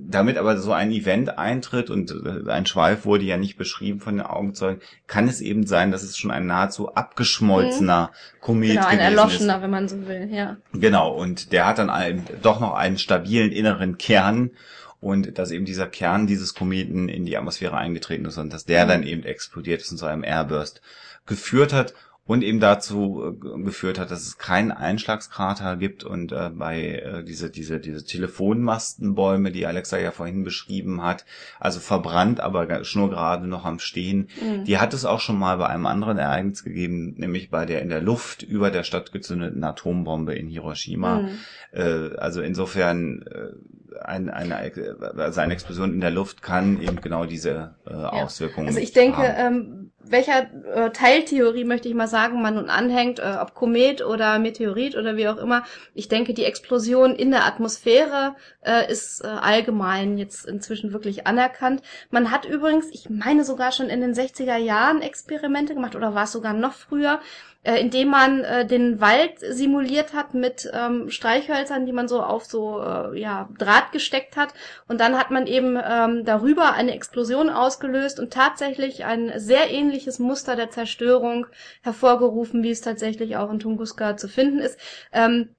damit 0.00 0.36
aber 0.38 0.58
so 0.58 0.72
ein 0.72 0.90
Event 0.90 1.38
eintritt 1.38 1.90
und 1.90 2.10
äh, 2.10 2.50
ein 2.50 2.66
Schweif 2.66 3.04
wurde 3.04 3.24
ja 3.24 3.36
nicht 3.36 3.56
beschrieben 3.56 4.00
von 4.00 4.16
den 4.16 4.26
Augenzeugen, 4.26 4.80
kann 5.06 5.28
es 5.28 5.40
eben 5.40 5.66
sein, 5.66 5.90
dass 5.90 6.02
es 6.02 6.16
schon 6.16 6.30
ein 6.30 6.46
nahezu 6.46 6.94
abgeschmolzener 6.94 8.10
Komet 8.40 8.70
Genau, 8.70 8.86
ein 8.86 8.98
gewesen 8.98 9.12
ist. 9.14 9.18
erloschener, 9.18 9.62
wenn 9.62 9.70
man 9.70 9.88
so 9.88 10.06
will, 10.06 10.28
ja. 10.32 10.56
Genau, 10.72 11.10
und 11.12 11.52
der 11.52 11.66
hat 11.66 11.78
dann 11.78 11.90
einen, 11.90 12.24
doch 12.42 12.60
noch 12.60 12.74
einen 12.74 12.98
stabilen 12.98 13.52
inneren 13.52 13.98
Kern 13.98 14.50
und 15.00 15.38
dass 15.38 15.50
eben 15.50 15.64
dieser 15.64 15.86
Kern 15.86 16.26
dieses 16.26 16.54
Kometen 16.54 17.08
in 17.08 17.26
die 17.26 17.36
Atmosphäre 17.36 17.76
eingetreten 17.76 18.24
ist 18.24 18.38
und 18.38 18.52
dass 18.52 18.64
der 18.64 18.84
Mhm. 18.84 18.88
dann 18.88 19.02
eben 19.02 19.24
explodiert 19.24 19.82
ist 19.82 19.90
und 19.92 19.98
zu 19.98 20.06
einem 20.06 20.24
Airburst 20.24 20.80
geführt 21.26 21.72
hat 21.72 21.94
und 22.26 22.42
eben 22.42 22.58
dazu 22.58 23.22
äh, 23.22 23.62
geführt 23.62 23.98
hat, 23.98 24.10
dass 24.10 24.22
es 24.22 24.38
keinen 24.38 24.72
Einschlagskrater 24.72 25.76
gibt 25.76 26.04
und 26.04 26.32
äh, 26.32 26.50
bei 26.54 26.80
äh, 26.96 27.24
diese 27.24 27.50
diese 27.50 27.80
diese 27.80 28.04
Telefonmastenbäume, 28.04 29.52
die 29.52 29.66
Alexa 29.66 29.98
ja 29.98 30.10
vorhin 30.10 30.44
beschrieben 30.44 31.02
hat, 31.02 31.24
also 31.60 31.80
verbrannt, 31.80 32.40
aber 32.40 32.84
schnurgerade 32.84 33.46
noch 33.46 33.64
am 33.64 33.78
Stehen, 33.78 34.28
Mhm. 34.40 34.64
die 34.64 34.78
hat 34.78 34.94
es 34.94 35.04
auch 35.04 35.20
schon 35.20 35.38
mal 35.38 35.58
bei 35.58 35.66
einem 35.66 35.86
anderen 35.86 36.18
Ereignis 36.18 36.64
gegeben, 36.64 37.14
nämlich 37.16 37.50
bei 37.50 37.66
der 37.66 37.82
in 37.82 37.88
der 37.90 38.00
Luft 38.00 38.42
über 38.42 38.70
der 38.70 38.84
Stadt 38.84 39.12
gezündeten 39.12 39.62
Atombombe 39.62 40.34
in 40.34 40.48
Hiroshima. 40.48 41.20
Mhm. 41.20 41.28
Äh, 41.72 42.16
also 42.16 42.40
insofern 42.40 43.22
äh, 43.22 43.83
ein, 44.02 44.30
eine, 44.30 44.72
also 45.16 45.40
eine 45.40 45.52
Explosion 45.52 45.92
in 45.92 46.00
der 46.00 46.10
Luft 46.10 46.42
kann 46.42 46.80
eben 46.80 47.00
genau 47.00 47.24
diese 47.24 47.74
äh, 47.86 47.92
Auswirkungen 47.92 48.68
Also 48.68 48.80
ich 48.80 48.92
denke, 48.92 49.18
haben. 49.18 49.56
ähm, 49.56 49.92
welcher 50.06 50.50
äh, 50.74 50.90
Teiltheorie 50.90 51.64
möchte 51.64 51.88
ich 51.88 51.94
mal 51.94 52.08
sagen, 52.08 52.42
man 52.42 52.54
nun 52.54 52.68
anhängt, 52.68 53.18
äh, 53.18 53.36
ob 53.40 53.54
Komet 53.54 54.04
oder 54.04 54.38
Meteorit 54.38 54.96
oder 54.96 55.16
wie 55.16 55.28
auch 55.28 55.38
immer. 55.38 55.64
Ich 55.94 56.08
denke, 56.08 56.34
die 56.34 56.44
Explosion 56.44 57.14
in 57.14 57.30
der 57.30 57.46
Atmosphäre 57.46 58.36
äh, 58.60 58.90
ist 58.90 59.24
äh, 59.24 59.28
allgemein 59.28 60.18
jetzt 60.18 60.46
inzwischen 60.46 60.92
wirklich 60.92 61.26
anerkannt. 61.26 61.82
Man 62.10 62.30
hat 62.30 62.44
übrigens, 62.44 62.88
ich 62.92 63.08
meine 63.08 63.44
sogar 63.44 63.72
schon 63.72 63.88
in 63.88 64.00
den 64.00 64.14
60er 64.14 64.56
Jahren 64.56 65.02
Experimente 65.02 65.74
gemacht 65.74 65.96
oder 65.96 66.14
war 66.14 66.24
es 66.24 66.32
sogar 66.32 66.52
noch 66.52 66.72
früher, 66.72 67.20
äh, 67.64 67.80
indem 67.80 68.08
man 68.08 68.44
äh, 68.44 68.66
den 68.66 69.00
Wald 69.00 69.40
simuliert 69.40 70.12
hat 70.12 70.34
mit 70.34 70.70
ähm, 70.72 71.10
Streichhölzern, 71.10 71.86
die 71.86 71.92
man 71.92 72.08
so 72.08 72.22
auf 72.22 72.44
so 72.44 72.80
äh, 72.80 73.18
ja 73.18 73.48
Draht 73.58 73.90
gesteckt 73.90 74.36
hat 74.36 74.54
und 74.86 75.00
dann 75.00 75.18
hat 75.18 75.30
man 75.30 75.46
eben 75.46 75.76
ähm, 75.82 76.24
darüber 76.24 76.74
eine 76.74 76.94
Explosion 76.94 77.50
ausgelöst 77.50 78.20
und 78.20 78.32
tatsächlich 78.32 79.04
ein 79.04 79.32
sehr 79.36 79.70
ähnliches 79.70 80.18
Muster 80.18 80.56
der 80.56 80.70
Zerstörung 80.70 81.46
hervorgerufen, 81.82 82.62
wie 82.62 82.70
es 82.70 82.82
tatsächlich 82.82 83.36
auch 83.36 83.50
in 83.50 83.58
Tunguska 83.58 84.16
zu 84.16 84.28
finden 84.28 84.58
ist. 84.58 84.78
Ähm, 85.12 85.56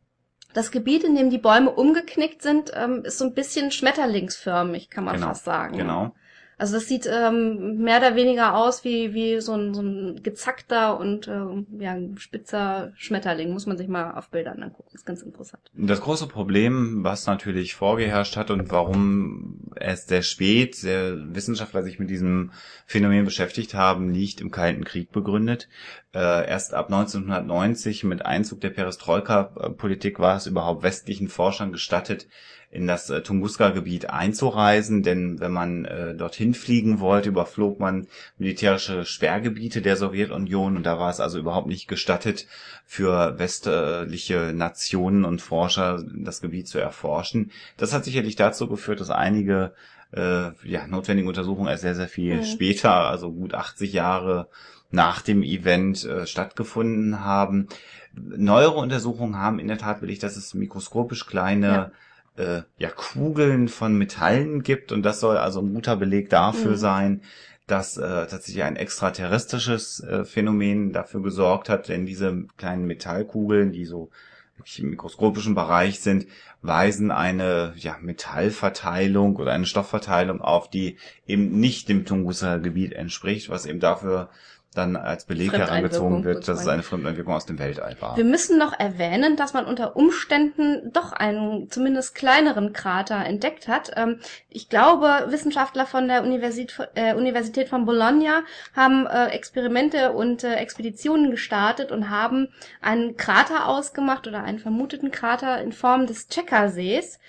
das 0.54 0.72
Gebiet, 0.72 1.04
in 1.04 1.16
dem 1.16 1.30
die 1.30 1.38
Bäume 1.38 1.70
umgeknickt 1.72 2.42
sind, 2.42 2.72
ähm, 2.74 3.04
ist 3.04 3.18
so 3.18 3.26
ein 3.26 3.34
bisschen 3.34 3.72
schmetterlingsförmig, 3.72 4.90
kann 4.90 5.04
man 5.04 5.16
Genau, 5.16 5.28
fast 5.28 5.44
sagen. 5.44 5.78
Genau. 5.78 6.16
Also 6.58 6.76
das 6.76 6.88
sieht 6.88 7.08
ähm, 7.12 7.78
mehr 7.78 7.98
oder 7.98 8.16
weniger 8.16 8.56
aus 8.56 8.84
wie, 8.84 9.14
wie 9.14 9.42
so, 9.42 9.54
ein, 9.54 9.74
so 9.74 9.82
ein 9.82 10.24
gezackter 10.24 11.00
und 11.00 11.28
ähm, 11.28 11.68
ja, 11.80 11.98
spitzer 12.16 12.94
Schmetterling. 12.96 13.52
Muss 13.52 13.66
man 13.66 13.78
sich 13.78 13.88
mal 13.88 14.12
auf 14.12 14.30
Bildern 14.30 14.64
angucken. 14.64 14.90
ist 14.94 15.06
ganz 15.06 15.22
interessant. 15.22 15.62
Das 15.74 16.02
große 16.02 16.28
Problem, 16.28 17.04
was 17.04 17.28
natürlich 17.28 17.76
vorgeherrscht 17.76 18.38
hat 18.38 18.52
und 18.52 18.72
warum 18.72 19.72
erst 19.80 20.10
sehr 20.10 20.22
spät 20.22 20.76
sehr 20.76 21.16
Wissenschaftler 21.36 21.84
sich 21.84 22.00
mit 22.00 22.10
diesem 22.10 22.52
Phänomen 22.86 23.26
beschäftigt 23.26 23.74
haben, 23.74 24.14
liegt 24.14 24.42
im 24.42 24.52
Kalten 24.52 24.84
Krieg 24.84 25.12
begründet. 25.12 25.68
Äh, 26.14 26.48
erst 26.48 26.74
ab 26.74 26.86
1990 26.86 28.04
mit 28.06 28.26
Einzug 28.26 28.62
der 28.62 28.70
Perestroika-Politik 28.70 30.20
war 30.20 30.38
es 30.38 30.48
überhaupt 30.48 30.84
westlichen 30.84 31.28
Forschern 31.28 31.72
gestattet, 31.72 32.28
in 32.72 32.88
das 32.88 33.10
äh, 33.10 33.22
Tunguska-Gebiet 33.22 34.10
einzureisen, 34.10 35.04
denn 35.04 35.40
wenn 35.40 35.52
man 35.52 35.86
äh, 35.86 36.16
dorthin 36.16 36.54
fliegen 36.54 37.00
wollte, 37.00 37.30
überflog 37.30 37.80
man 37.80 38.08
militärische 38.38 39.06
Sperrgebiete 39.06 39.82
der 39.82 39.96
Sowjetunion 39.98 40.76
und 40.76 40.86
da 40.86 41.00
war 41.00 41.10
es 41.10 41.20
also 41.20 41.40
überhaupt 41.40 41.68
nicht 41.68 41.88
gestattet, 41.88 42.48
für 42.86 43.40
westliche 43.40 44.52
Nationen 44.54 45.26
und 45.26 45.42
Forscher 45.42 46.04
das 46.16 46.42
Gebiet 46.42 46.68
zu 46.68 46.80
erforschen. 46.80 47.52
Das 47.78 47.94
hat 47.94 48.06
sicherlich 48.06 48.36
dazu 48.36 48.68
geführt, 48.68 49.00
dass 49.00 49.10
einige 49.10 49.74
äh, 50.12 50.52
ja, 50.64 50.88
notwendige 50.88 51.28
Untersuchungen 51.28 51.70
erst 51.70 51.82
sehr, 51.82 51.96
sehr 51.96 52.08
viel 52.08 52.38
Mhm. 52.38 52.44
später, 52.44 52.92
also 52.92 53.32
gut 53.32 53.54
80 53.54 53.92
Jahre 53.94 54.48
nach 54.92 55.22
dem 55.22 55.44
Event 55.44 56.06
äh, 56.06 56.26
stattgefunden 56.28 57.22
haben. 57.22 57.68
Neuere 58.14 58.76
Untersuchungen 58.76 59.38
haben 59.38 59.60
in 59.60 59.68
der 59.68 59.78
Tat 59.78 60.00
belegt, 60.00 60.24
dass 60.24 60.38
es 60.38 60.54
mikroskopisch 60.54 61.26
kleine 61.26 61.92
äh, 62.38 62.62
ja, 62.78 62.90
Kugeln 62.90 63.68
von 63.68 63.98
Metallen 63.98 64.64
gibt 64.64 64.92
und 64.92 65.04
das 65.04 65.20
soll 65.20 65.38
also 65.38 65.62
ein 65.62 65.74
guter 65.74 65.96
Beleg 65.96 66.30
dafür 66.30 66.72
Mhm. 66.72 66.78
sein, 66.78 67.22
dass 67.68 67.98
äh, 67.98 68.28
tatsächlich 68.28 68.64
ein 68.64 68.76
extraterrestrisches 68.76 70.02
äh, 70.02 70.26
Phänomen 70.26 70.94
dafür 70.94 71.22
gesorgt 71.24 71.70
hat, 71.70 71.90
denn 71.90 72.06
diese 72.06 72.46
kleinen 72.58 72.86
Metallkugeln, 72.86 73.72
die 73.72 73.86
so 73.86 74.10
wirklich 74.58 74.80
im 74.80 74.92
mikroskopischen 74.92 75.56
Bereich 75.56 76.00
sind, 76.00 76.28
weisen 76.62 77.12
eine 77.12 77.74
ja, 77.76 77.98
Metallverteilung 78.02 79.36
oder 79.36 79.52
eine 79.52 79.66
Stoffverteilung 79.66 80.42
auf, 80.42 80.70
die 80.70 80.98
eben 81.28 81.60
nicht 81.60 81.90
dem 81.90 82.06
Tunguska-Gebiet 82.06 82.94
entspricht, 82.94 83.50
was 83.50 83.66
eben 83.66 83.80
dafür 83.80 84.30
dann 84.78 84.96
als 84.96 85.26
Beleg 85.26 85.54
herangezogen 85.54 86.24
wird, 86.24 86.48
dass 86.48 86.62
es 86.62 86.68
eine 86.68 86.84
Fremdeinwirkung 86.84 87.34
aus 87.34 87.46
dem 87.46 87.60
Weltall 87.60 87.96
war. 88.00 88.18
Wir 88.18 88.26
müssen 88.26 88.58
noch 88.58 88.78
erwähnen, 88.78 89.36
dass 89.36 89.54
man 89.54 89.66
unter 89.66 89.96
Umständen 89.96 90.92
doch 90.94 91.14
einen 91.14 91.70
zumindest 91.70 92.16
kleineren 92.16 92.74
Krater 92.74 93.26
entdeckt 93.26 93.68
hat. 93.68 93.92
Ähm, 93.96 94.20
ich 94.50 94.70
glaube, 94.70 95.28
Wissenschaftler 95.30 95.86
von 95.86 96.08
der 96.08 96.24
Universität, 96.24 96.90
äh, 96.96 97.14
Universität 97.14 97.70
von 97.70 97.86
Bologna 97.86 98.44
haben 98.76 99.08
äh, 99.08 99.28
Experimente 99.28 100.12
und 100.12 100.44
äh, 100.44 100.56
Expeditionen 100.56 101.32
gestartet 101.32 101.92
und 101.92 102.10
haben 102.10 102.50
einen 102.82 103.18
Krater 103.18 103.68
ausgemacht 103.68 104.28
oder 104.28 104.44
einen 104.44 104.60
vermuteten 104.60 105.12
Krater 105.12 105.62
in 105.62 105.72
Form 105.72 106.08
des 106.08 106.28
Checkersees 106.28 107.20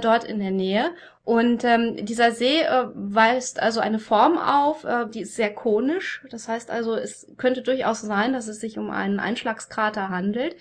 dort 0.00 0.22
in 0.22 0.38
der 0.38 0.52
Nähe. 0.52 0.92
Und 1.24 1.62
ähm, 1.62 2.04
dieser 2.04 2.32
See 2.32 2.62
äh, 2.62 2.86
weist 2.94 3.60
also 3.60 3.78
eine 3.78 4.00
Form 4.00 4.38
auf, 4.38 4.84
äh, 4.84 5.06
die 5.06 5.20
ist 5.20 5.36
sehr 5.36 5.54
konisch. 5.54 6.24
Das 6.30 6.48
heißt 6.48 6.70
also, 6.70 6.96
es 6.96 7.28
könnte 7.36 7.62
durchaus 7.62 8.00
sein, 8.00 8.32
dass 8.32 8.48
es 8.48 8.60
sich 8.60 8.76
um 8.76 8.90
einen 8.90 9.20
Einschlagskrater 9.20 10.08
handelt. 10.08 10.56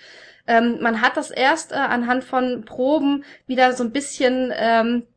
Ähm, 0.46 0.80
man 0.82 1.02
hat 1.02 1.18
das 1.18 1.32
erst 1.32 1.72
äh, 1.72 1.76
anhand 1.76 2.24
von 2.24 2.64
Proben 2.64 3.24
wieder 3.48 3.74
so 3.74 3.84
ein 3.84 3.92
bisschen 3.92 4.52
ähm, 4.56 5.08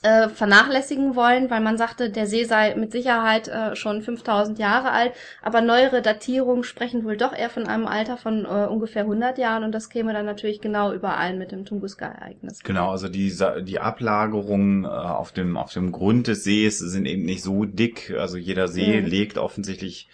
äh, 0.00 0.30
vernachlässigen 0.30 1.14
wollen, 1.14 1.50
weil 1.50 1.60
man 1.60 1.76
sagte, 1.76 2.08
der 2.08 2.26
See 2.26 2.44
sei 2.44 2.74
mit 2.74 2.90
Sicherheit 2.90 3.48
äh, 3.48 3.76
schon 3.76 4.00
5000 4.00 4.58
Jahre 4.58 4.92
alt, 4.92 5.12
aber 5.42 5.60
neuere 5.60 6.00
Datierungen 6.00 6.64
sprechen 6.64 7.04
wohl 7.04 7.18
doch 7.18 7.36
eher 7.36 7.50
von 7.50 7.66
einem 7.66 7.86
Alter 7.86 8.16
von 8.16 8.46
äh, 8.46 8.66
ungefähr 8.66 9.02
100 9.02 9.36
Jahren 9.36 9.62
und 9.62 9.72
das 9.72 9.90
käme 9.90 10.14
dann 10.14 10.24
natürlich 10.24 10.62
genau 10.62 10.94
überein 10.94 11.36
mit 11.38 11.52
dem 11.52 11.66
Tunguska-Ereignis. 11.66 12.60
Genau, 12.60 12.92
also 12.92 13.08
die, 13.08 13.30
die 13.62 13.78
Ablagerungen 13.78 14.84
äh, 14.84 14.88
auf, 14.88 15.32
dem, 15.32 15.58
auf 15.58 15.72
dem 15.74 15.92
Grund 15.92 16.28
des 16.28 16.44
Sees 16.44 16.78
sind 16.78 17.04
eben 17.04 17.24
nicht 17.26 17.42
so 17.42 17.66
dick, 17.66 18.14
also 18.18 18.38
jeder 18.38 18.68
See 18.68 19.02
mhm. 19.02 19.06
legt 19.06 19.36
offensichtlich 19.36 20.08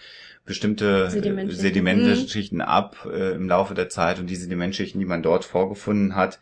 bestimmte 0.46 1.04
äh, 1.04 1.10
Sedimentschichten, 1.10 1.62
Sedimentschichten 1.62 2.58
mhm. 2.58 2.64
ab 2.64 3.08
äh, 3.08 3.34
im 3.36 3.48
Laufe 3.48 3.74
der 3.74 3.88
Zeit 3.88 4.18
und 4.18 4.26
die 4.26 4.34
Sedimentschichten, 4.34 4.98
die 4.98 5.06
man 5.06 5.22
dort 5.22 5.44
vorgefunden 5.44 6.16
hat, 6.16 6.40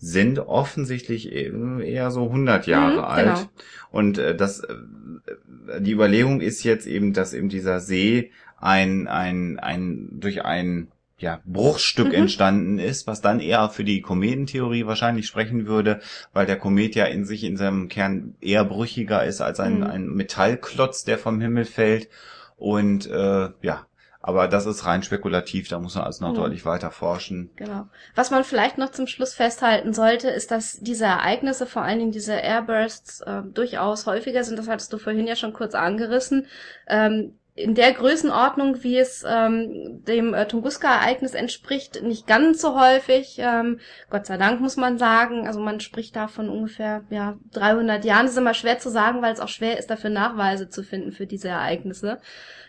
sind 0.00 0.38
offensichtlich 0.38 1.30
eher 1.30 2.10
so 2.10 2.24
100 2.24 2.66
Jahre 2.66 2.98
mhm, 2.98 3.04
alt. 3.04 3.36
Genau. 3.36 3.50
Und 3.90 4.18
äh, 4.18 4.34
das, 4.34 4.60
äh, 4.60 4.74
die 5.80 5.92
Überlegung 5.92 6.40
ist 6.40 6.64
jetzt 6.64 6.86
eben, 6.86 7.12
dass 7.12 7.34
eben 7.34 7.50
dieser 7.50 7.80
See 7.80 8.32
ein, 8.58 9.08
ein, 9.08 9.58
ein, 9.58 10.08
durch 10.12 10.44
ein 10.44 10.88
ja, 11.18 11.40
Bruchstück 11.44 12.08
mhm. 12.08 12.14
entstanden 12.14 12.78
ist, 12.78 13.06
was 13.06 13.20
dann 13.20 13.40
eher 13.40 13.68
für 13.68 13.84
die 13.84 14.00
Kometentheorie 14.00 14.86
wahrscheinlich 14.86 15.26
sprechen 15.26 15.66
würde, 15.66 16.00
weil 16.32 16.46
der 16.46 16.56
Komet 16.56 16.94
ja 16.94 17.04
in 17.04 17.26
sich 17.26 17.44
in 17.44 17.58
seinem 17.58 17.88
Kern 17.88 18.36
eher 18.40 18.64
brüchiger 18.64 19.24
ist 19.24 19.42
als 19.42 19.60
ein, 19.60 19.78
mhm. 19.78 19.84
ein 19.84 20.06
Metallklotz, 20.06 21.04
der 21.04 21.18
vom 21.18 21.42
Himmel 21.42 21.66
fällt. 21.66 22.08
Und 22.56 23.06
äh, 23.06 23.50
ja, 23.60 23.86
aber 24.22 24.48
das 24.48 24.66
ist 24.66 24.84
rein 24.84 25.02
spekulativ, 25.02 25.68
da 25.68 25.78
muss 25.78 25.94
man 25.94 26.04
also 26.04 26.24
noch 26.24 26.32
mhm. 26.32 26.36
deutlich 26.36 26.66
weiter 26.66 26.90
forschen. 26.90 27.50
Genau. 27.56 27.88
Was 28.14 28.30
man 28.30 28.44
vielleicht 28.44 28.76
noch 28.76 28.90
zum 28.90 29.06
Schluss 29.06 29.32
festhalten 29.32 29.94
sollte, 29.94 30.28
ist, 30.28 30.50
dass 30.50 30.78
diese 30.80 31.06
Ereignisse, 31.06 31.64
vor 31.64 31.82
allen 31.82 31.98
Dingen 31.98 32.12
diese 32.12 32.34
Airbursts, 32.34 33.22
äh, 33.22 33.42
durchaus 33.42 34.06
häufiger 34.06 34.44
sind. 34.44 34.58
Das 34.58 34.68
hattest 34.68 34.92
du 34.92 34.98
vorhin 34.98 35.26
ja 35.26 35.36
schon 35.36 35.54
kurz 35.54 35.74
angerissen. 35.74 36.46
Ähm, 36.86 37.38
in 37.60 37.74
der 37.74 37.92
Größenordnung, 37.92 38.82
wie 38.82 38.98
es 38.98 39.24
ähm, 39.28 40.02
dem 40.04 40.34
äh, 40.34 40.46
Tunguska-Ereignis 40.46 41.34
entspricht, 41.34 42.02
nicht 42.02 42.26
ganz 42.26 42.60
so 42.60 42.78
häufig. 42.78 43.38
Ähm, 43.38 43.78
Gott 44.10 44.26
sei 44.26 44.36
Dank 44.36 44.60
muss 44.60 44.76
man 44.76 44.98
sagen. 44.98 45.46
Also 45.46 45.60
man 45.60 45.80
spricht 45.80 46.16
da 46.16 46.28
von 46.28 46.48
ungefähr 46.48 47.04
ja 47.10 47.36
300 47.52 48.04
Jahren. 48.04 48.26
Das 48.26 48.32
ist 48.32 48.38
immer 48.38 48.54
schwer 48.54 48.78
zu 48.78 48.90
sagen, 48.90 49.22
weil 49.22 49.32
es 49.32 49.40
auch 49.40 49.48
schwer 49.48 49.78
ist, 49.78 49.90
dafür 49.90 50.10
Nachweise 50.10 50.68
zu 50.68 50.82
finden 50.82 51.12
für 51.12 51.26
diese 51.26 51.48
Ereignisse. 51.48 52.20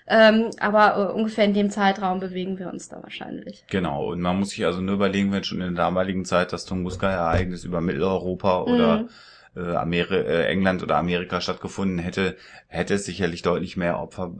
Ähm, 0.08 0.50
aber 0.60 0.98
äh, 0.98 1.14
ungefähr 1.14 1.46
in 1.46 1.54
dem 1.54 1.70
Zeitraum 1.70 2.20
bewegen 2.20 2.60
wir 2.60 2.70
uns 2.70 2.90
da 2.90 3.02
wahrscheinlich. 3.02 3.64
Genau, 3.70 4.12
und 4.12 4.20
man 4.20 4.38
muss 4.38 4.50
sich 4.50 4.66
also 4.66 4.82
nur 4.82 4.96
überlegen, 4.96 5.32
wenn 5.32 5.44
schon 5.44 5.62
in 5.62 5.76
der 5.76 5.86
damaligen 5.86 6.26
Zeit 6.26 6.52
das 6.52 6.66
Tunguska-Ereignis 6.66 7.64
über 7.64 7.82
Mitteleuropa 7.82 8.64
oder 8.64 8.98
mhm. 9.04 9.10
Äh, 9.56 9.76
Ameri 9.76 10.16
äh, 10.16 10.46
England 10.46 10.84
oder 10.84 10.98
Amerika 10.98 11.42
stattgefunden 11.42 12.00
hätte, 12.00 12.38
hätte 12.68 12.94
es 12.94 13.06
sicherlich 13.06 13.42
deutlich 13.42 13.78
mehr 13.78 14.00
Opfer 14.00 14.32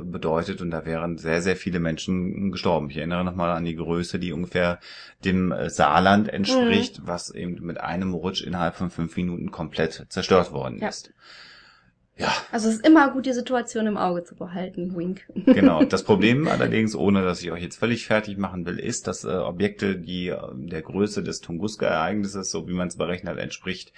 äh, 0.00 0.04
bedeutet 0.04 0.60
und 0.60 0.70
da 0.70 0.84
wären 0.84 1.18
sehr, 1.18 1.42
sehr 1.42 1.56
viele 1.56 1.80
Menschen 1.80 2.52
gestorben. 2.52 2.90
Ich 2.90 2.96
erinnere 2.96 3.24
nochmal 3.24 3.50
an 3.50 3.64
die 3.64 3.76
Größe, 3.76 4.18
die 4.18 4.32
ungefähr 4.32 4.78
dem 5.24 5.52
äh, 5.52 5.68
Saarland 5.68 6.28
entspricht, 6.28 7.00
mhm. 7.00 7.06
was 7.06 7.30
eben 7.30 7.60
mit 7.60 7.80
einem 7.80 8.14
Rutsch 8.14 8.42
innerhalb 8.42 8.76
von 8.76 8.90
fünf 8.90 9.16
Minuten 9.16 9.50
komplett 9.50 10.06
zerstört 10.08 10.52
worden 10.52 10.78
ja. 10.80 10.88
ist. 10.88 11.12
Ja. 12.16 12.30
Also 12.50 12.68
es 12.68 12.76
ist 12.76 12.86
immer 12.86 13.10
gut, 13.10 13.24
die 13.24 13.32
Situation 13.32 13.86
im 13.86 13.96
Auge 13.96 14.22
zu 14.22 14.36
behalten. 14.36 14.94
Wink. 14.96 15.22
Genau. 15.46 15.82
Das 15.84 16.04
Problem 16.04 16.46
allerdings, 16.46 16.94
ohne 16.94 17.22
dass 17.22 17.42
ich 17.42 17.50
euch 17.50 17.62
jetzt 17.62 17.78
völlig 17.78 18.06
fertig 18.06 18.36
machen 18.36 18.66
will, 18.66 18.78
ist, 18.78 19.06
dass 19.06 19.24
äh, 19.24 19.28
Objekte, 19.28 19.96
die 19.96 20.28
äh, 20.28 20.38
der 20.54 20.82
Größe 20.82 21.22
des 21.22 21.40
Tunguska-Ereignisses, 21.40 22.50
so 22.50 22.68
wie 22.68 22.74
man 22.74 22.88
es 22.88 22.96
berechnet, 22.96 23.38
entspricht, 23.38 23.92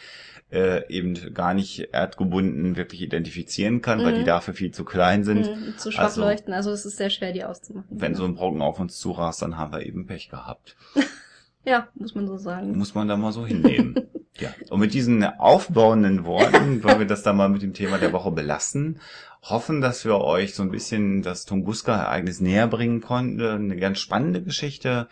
äh, 0.54 0.88
eben 0.88 1.34
gar 1.34 1.52
nicht 1.52 1.88
erdgebunden 1.92 2.76
wirklich 2.76 3.02
identifizieren 3.02 3.82
kann, 3.82 3.98
mhm. 3.98 4.04
weil 4.04 4.14
die 4.14 4.20
mhm. 4.20 4.26
dafür 4.26 4.54
viel 4.54 4.70
zu 4.70 4.84
klein 4.84 5.24
sind. 5.24 5.50
Mhm, 5.50 5.76
zu 5.76 5.90
schwach 5.90 6.04
also, 6.04 6.20
leuchten. 6.20 6.54
Also 6.54 6.70
es 6.70 6.86
ist 6.86 6.96
sehr 6.96 7.10
schwer, 7.10 7.32
die 7.32 7.44
auszumachen. 7.44 7.88
Wenn 7.90 8.12
genau. 8.12 8.24
so 8.24 8.24
ein 8.24 8.34
Brocken 8.36 8.62
auf 8.62 8.78
uns 8.78 8.98
zurast, 8.98 9.42
dann 9.42 9.58
haben 9.58 9.72
wir 9.72 9.84
eben 9.84 10.06
Pech 10.06 10.30
gehabt. 10.30 10.76
ja, 11.64 11.88
muss 11.94 12.14
man 12.14 12.28
so 12.28 12.36
sagen. 12.36 12.78
Muss 12.78 12.94
man 12.94 13.08
da 13.08 13.16
mal 13.16 13.32
so 13.32 13.44
hinnehmen. 13.44 13.96
Ja, 14.38 14.53
und 14.70 14.81
mit 14.81 14.94
diesen 14.94 15.25
aufbauenden 15.25 16.25
Worten 16.25 16.83
wollen 16.85 16.99
wir 16.99 17.07
das 17.07 17.23
dann 17.23 17.37
mal 17.37 17.49
mit 17.49 17.62
dem 17.62 17.75
Thema 17.75 17.99
der 17.99 18.12
Woche 18.12 18.33
belassen. 18.33 19.01
Hoffen, 19.42 19.83
dass 19.83 20.05
wir 20.07 20.20
euch 20.20 20.55
so 20.55 20.62
ein 20.62 20.70
bisschen 20.70 21.23
das 21.23 21.44
Tunguska-Ereignis 21.44 22.40
näher 22.40 22.66
bringen 22.66 23.03
konnten. 23.03 23.42
Eine 23.42 23.77
ganz 23.77 23.99
spannende 23.99 24.42
Geschichte, 24.42 25.07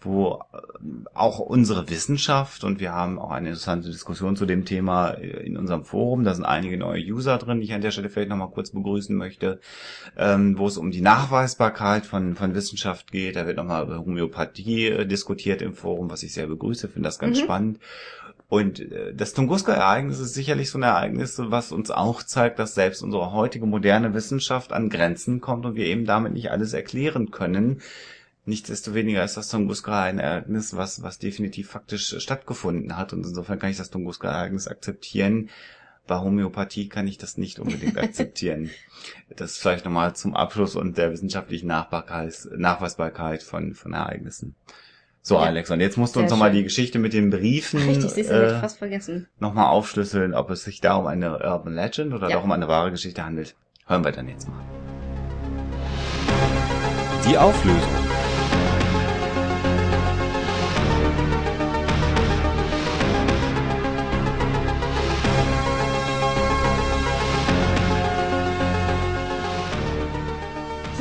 wo 0.00 0.42
äh, 0.52 0.58
auch 1.14 1.38
unsere 1.38 1.88
Wissenschaft 1.88 2.64
und 2.64 2.80
wir 2.80 2.92
haben 2.92 3.18
auch 3.18 3.30
eine 3.30 3.48
interessante 3.48 3.88
Diskussion 3.88 4.36
zu 4.36 4.44
dem 4.44 4.64
Thema 4.64 5.10
in 5.10 5.56
unserem 5.56 5.84
Forum. 5.84 6.24
Da 6.24 6.34
sind 6.34 6.44
einige 6.44 6.76
neue 6.76 7.00
User 7.00 7.38
drin, 7.38 7.60
die 7.60 7.66
ich 7.66 7.74
an 7.74 7.80
der 7.80 7.92
Stelle 7.92 8.10
vielleicht 8.10 8.28
nochmal 8.28 8.50
kurz 8.50 8.70
begrüßen 8.70 9.16
möchte, 9.16 9.60
ähm, 10.16 10.58
wo 10.58 10.66
es 10.66 10.78
um 10.78 10.90
die 10.90 11.00
Nachweisbarkeit 11.00 12.06
von, 12.06 12.34
von 12.34 12.54
Wissenschaft 12.54 13.12
geht. 13.12 13.36
Da 13.36 13.46
wird 13.46 13.56
nochmal 13.56 13.84
über 13.84 13.98
Homöopathie 13.98 14.88
äh, 14.88 15.06
diskutiert 15.06 15.62
im 15.62 15.74
Forum, 15.74 16.10
was 16.10 16.22
ich 16.22 16.32
sehr 16.32 16.48
begrüße, 16.48 16.88
finde 16.88 17.08
das 17.08 17.18
ganz 17.18 17.38
mhm. 17.38 17.44
spannend. 17.44 17.78
Und 18.48 18.80
äh, 18.80 19.12
das 19.14 19.34
Tunguska-Ereignis 19.34 20.20
ist 20.20 20.34
sicherlich 20.34 20.70
so 20.70 20.78
ein 20.78 20.84
Ereignis, 20.84 21.38
was 21.38 21.72
uns 21.72 21.90
auch 21.90 22.22
zeigt, 22.22 22.58
dass 22.58 22.74
selbst 22.74 23.02
unsere 23.02 23.32
heutige 23.32 23.66
moderne 23.66 24.14
Wissenschaft 24.14 24.72
an 24.72 24.88
Grenzen 24.88 25.40
kommt 25.40 25.66
und 25.66 25.74
wir 25.74 25.86
eben 25.86 26.04
damit 26.04 26.32
nicht 26.32 26.50
alles 26.50 26.72
erklären 26.72 27.30
können. 27.30 27.82
Nichtsdestoweniger 28.44 29.24
ist 29.24 29.36
das 29.36 29.48
Tunguska 29.48 30.04
ein 30.04 30.20
Ereignis, 30.20 30.76
was, 30.76 31.02
was 31.02 31.18
definitiv 31.18 31.68
faktisch 31.68 32.14
stattgefunden 32.22 32.96
hat. 32.96 33.12
Und 33.12 33.26
insofern 33.26 33.58
kann 33.58 33.70
ich 33.70 33.76
das 33.76 33.90
Tunguska-Ereignis 33.90 34.68
akzeptieren. 34.68 35.50
Bei 36.06 36.20
Homöopathie 36.20 36.88
kann 36.88 37.08
ich 37.08 37.18
das 37.18 37.36
nicht 37.36 37.58
unbedingt 37.58 37.98
akzeptieren. 37.98 38.70
Das 39.36 39.58
vielleicht 39.58 39.84
nochmal 39.84 40.16
zum 40.16 40.34
Abschluss 40.34 40.76
und 40.76 40.96
der 40.96 41.12
wissenschaftlichen 41.12 41.66
Nachweisbarkeit 41.66 43.42
von, 43.42 43.74
von 43.74 43.92
Ereignissen. 43.92 44.54
So, 45.26 45.34
ja. 45.34 45.40
Alex, 45.40 45.72
und 45.72 45.80
jetzt 45.80 45.98
musst 45.98 46.14
du 46.14 46.20
Sehr 46.20 46.26
uns 46.26 46.30
nochmal 46.30 46.52
die 46.52 46.62
Geschichte 46.62 47.00
mit 47.00 47.12
den 47.12 47.30
Briefen 47.30 47.82
Richtig, 47.82 48.12
siehst 48.12 48.30
du, 48.30 48.34
äh, 48.34 48.60
fast 48.60 48.78
vergessen. 48.78 49.26
nochmal 49.40 49.66
aufschlüsseln, 49.66 50.34
ob 50.34 50.50
es 50.50 50.62
sich 50.62 50.80
da 50.80 50.94
um 50.94 51.08
eine 51.08 51.40
Urban 51.40 51.74
Legend 51.74 52.14
oder 52.14 52.28
ja. 52.30 52.36
doch 52.36 52.44
um 52.44 52.52
eine 52.52 52.68
wahre 52.68 52.92
Geschichte 52.92 53.24
handelt. 53.24 53.56
Hören 53.88 54.04
wir 54.04 54.12
dann 54.12 54.28
jetzt 54.28 54.46
mal. 54.48 54.60
Die 57.28 57.36
Auflösung. 57.36 58.15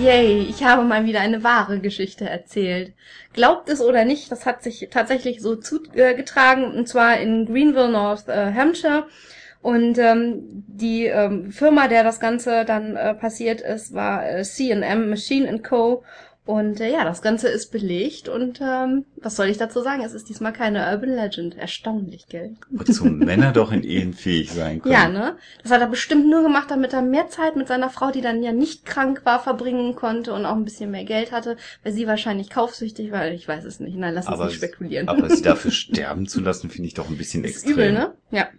Yay, 0.06 0.44
ich 0.48 0.64
habe 0.64 0.84
mal 0.84 1.06
wieder 1.06 1.20
eine 1.22 1.44
wahre 1.44 1.80
Geschichte 1.80 2.30
erzählt. 2.30 2.94
Glaubt 3.34 3.70
es 3.70 3.82
oder 3.82 4.06
nicht, 4.06 4.32
das 4.32 4.46
hat 4.46 4.62
sich 4.62 4.90
tatsächlich 4.92 5.42
so 5.42 5.56
zugetragen, 5.56 6.66
und 6.66 6.88
zwar 6.88 7.18
in 7.18 7.48
Greenville, 7.48 7.90
North 7.90 8.30
äh, 8.30 8.54
Hampshire. 8.54 9.08
Und 9.64 9.98
ähm, 9.98 10.64
die 10.68 11.06
ähm, 11.06 11.52
Firma, 11.52 11.88
der 11.88 12.04
das 12.04 12.20
Ganze 12.20 12.66
dann 12.66 12.96
äh, 12.96 13.16
passiert 13.16 13.62
ist, 13.62 13.96
war 13.96 14.30
äh, 14.30 14.44
C&M 14.44 15.10
Machine 15.10 15.60
Co. 15.64 16.04
Und 16.46 16.80
äh, 16.80 16.92
ja, 16.92 17.04
das 17.04 17.24
Ganze 17.24 17.48
ist 17.48 17.72
belegt 17.72 18.30
und 18.30 18.62
ähm, 18.62 19.06
was 19.16 19.36
soll 19.36 19.48
ich 19.48 19.58
dazu 19.58 19.82
sagen? 19.82 20.04
Es 20.04 20.14
ist 20.14 20.30
diesmal 20.30 20.54
keine 20.54 20.92
Urban 20.92 21.10
Legend. 21.10 21.58
Erstaunlich, 21.58 22.28
gell? 22.28 22.56
Wozu 22.70 23.06
Männer 23.06 23.52
doch 23.52 23.72
in 23.72 23.84
Ehen 23.84 24.14
fähig 24.14 24.52
sein 24.52 24.80
können. 24.80 24.94
Ja, 24.94 25.08
ne? 25.10 25.38
Das 25.64 25.72
hat 25.72 25.82
er 25.82 25.88
bestimmt 25.88 26.30
nur 26.30 26.44
gemacht, 26.44 26.70
damit 26.70 26.94
er 26.94 27.02
mehr 27.02 27.30
Zeit 27.30 27.56
mit 27.56 27.68
seiner 27.68 27.90
Frau, 27.90 28.12
die 28.12 28.22
dann 28.22 28.44
ja 28.44 28.52
nicht 28.52 28.86
krank 28.86 29.22
war, 29.24 29.42
verbringen 29.42 29.96
konnte 29.96 30.34
und 30.34 30.46
auch 30.46 30.56
ein 30.56 30.66
bisschen 30.66 30.92
mehr 30.92 31.04
Geld 31.04 31.32
hatte, 31.32 31.58
weil 31.84 31.94
sie 31.94 32.06
wahrscheinlich 32.06 32.52
kaufsüchtig 32.52 33.12
war. 33.12 33.28
Ich 33.30 33.48
weiß 33.48 33.64
es 33.66 33.80
nicht. 33.80 33.98
Nein, 33.98 34.14
lass 34.14 34.28
uns 34.28 34.36
aber, 34.36 34.46
nicht 34.46 34.58
spekulieren. 34.58 35.08
aber 35.08 35.32
sie 35.32 35.42
dafür 35.42 35.72
sterben 35.72 36.28
zu 36.28 36.42
lassen, 36.42 36.70
finde 36.70 36.88
ich 36.88 36.94
doch 36.94 37.10
ein 37.10 37.18
bisschen 37.18 37.44
ist 37.44 37.52
extrem. 37.56 37.74
übel, 37.74 37.92
ne? 37.92 38.14
Ja. 38.30 38.50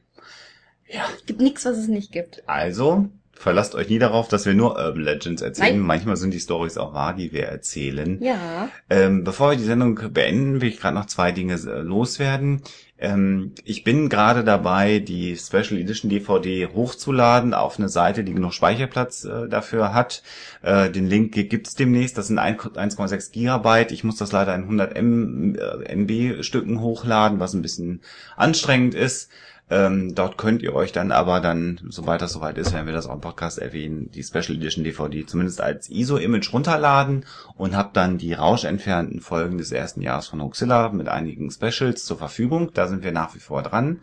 Ja. 0.88 1.04
Gibt 1.26 1.40
nichts, 1.40 1.64
was 1.64 1.78
es 1.78 1.86
nicht 1.86 2.10
gibt. 2.10 2.42
Also, 2.48 3.08
verlasst 3.38 3.74
euch 3.74 3.88
nie 3.88 3.98
darauf, 3.98 4.28
dass 4.28 4.46
wir 4.46 4.54
nur 4.54 4.76
Urban 4.76 5.02
Legends 5.02 5.42
erzählen. 5.42 5.76
Nein. 5.76 5.86
Manchmal 5.86 6.16
sind 6.16 6.32
die 6.34 6.40
Stories 6.40 6.78
auch 6.78 6.94
wahr, 6.94 7.14
die 7.14 7.32
wir 7.32 7.44
erzählen. 7.46 8.20
Ja. 8.22 8.68
Ähm, 8.90 9.24
bevor 9.24 9.50
wir 9.50 9.56
die 9.56 9.64
Sendung 9.64 10.00
beenden, 10.12 10.60
will 10.60 10.68
ich 10.68 10.80
gerade 10.80 10.96
noch 10.96 11.06
zwei 11.06 11.32
Dinge 11.32 11.54
äh, 11.54 11.80
loswerden. 11.82 12.62
Ähm, 12.98 13.52
ich 13.64 13.84
bin 13.84 14.08
gerade 14.08 14.42
dabei, 14.42 15.00
die 15.00 15.36
Special 15.36 15.78
Edition 15.78 16.08
DVD 16.10 16.66
hochzuladen 16.68 17.52
auf 17.52 17.78
eine 17.78 17.90
Seite, 17.90 18.24
die 18.24 18.32
genug 18.32 18.54
Speicherplatz 18.54 19.24
äh, 19.24 19.48
dafür 19.48 19.92
hat. 19.92 20.22
Äh, 20.62 20.88
den 20.90 21.06
Link 21.06 21.32
gibt's 21.32 21.74
demnächst. 21.74 22.16
Das 22.16 22.28
sind 22.28 22.38
ein- 22.38 22.56
1,6 22.58 23.32
Gigabyte. 23.32 23.92
Ich 23.92 24.02
muss 24.02 24.16
das 24.16 24.32
leider 24.32 24.54
in 24.54 24.62
100 24.62 24.96
M, 24.96 25.56
äh, 25.56 25.92
MB 25.94 26.42
Stücken 26.42 26.80
hochladen, 26.80 27.38
was 27.38 27.52
ein 27.52 27.60
bisschen 27.62 28.00
anstrengend 28.34 28.94
ist. 28.94 29.30
Ähm, 29.68 30.14
dort 30.14 30.38
könnt 30.38 30.62
ihr 30.62 30.74
euch 30.76 30.92
dann 30.92 31.10
aber 31.10 31.40
dann, 31.40 31.80
sobald 31.88 32.22
das 32.22 32.32
soweit 32.32 32.56
ist, 32.56 32.72
werden 32.72 32.86
wir 32.86 32.92
das 32.94 33.08
auch 33.08 33.14
im 33.14 33.20
Podcast 33.20 33.58
erwähnen, 33.58 34.10
die 34.12 34.22
Special 34.22 34.56
Edition 34.56 34.84
DVD 34.84 35.26
zumindest 35.26 35.60
als 35.60 35.90
ISO-Image 35.90 36.52
runterladen 36.52 37.24
und 37.56 37.76
habt 37.76 37.96
dann 37.96 38.16
die 38.16 38.32
rauschentfernten 38.32 39.20
Folgen 39.20 39.58
des 39.58 39.72
ersten 39.72 40.02
Jahres 40.02 40.28
von 40.28 40.40
Hoaxilla 40.40 40.90
mit 40.90 41.08
einigen 41.08 41.50
Specials 41.50 42.04
zur 42.04 42.16
Verfügung. 42.16 42.70
Da 42.74 42.86
sind 42.86 43.02
wir 43.02 43.10
nach 43.10 43.34
wie 43.34 43.40
vor 43.40 43.64
dran. 43.64 44.02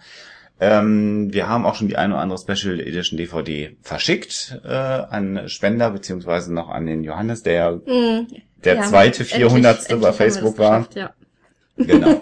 Ähm, 0.60 1.34
wir 1.34 1.48
haben 1.48 1.66
auch 1.66 1.76
schon 1.76 1.88
die 1.88 1.96
eine 1.98 2.14
oder 2.16 2.22
andere 2.24 2.40
Special 2.40 2.80
Edition 2.82 3.18
DVD 3.18 3.76
verschickt 3.82 4.60
äh, 4.66 4.68
an 4.70 5.48
Spender 5.48 5.92
beziehungsweise 5.92 6.54
noch 6.54 6.70
an 6.70 6.86
den 6.86 7.04
Johannes, 7.04 7.42
der 7.42 7.80
Mhm. 7.86 8.28
der 8.64 8.76
Ja, 8.76 8.82
zweite 8.84 9.20
endlich- 9.24 9.34
400. 9.34 9.80
endlich 9.80 10.02
bei 10.02 10.08
wir 10.10 10.14
Facebook 10.14 10.58
das 10.58 10.66
war. 10.66 10.88
Ja. 10.94 11.10
Genau. 11.78 12.22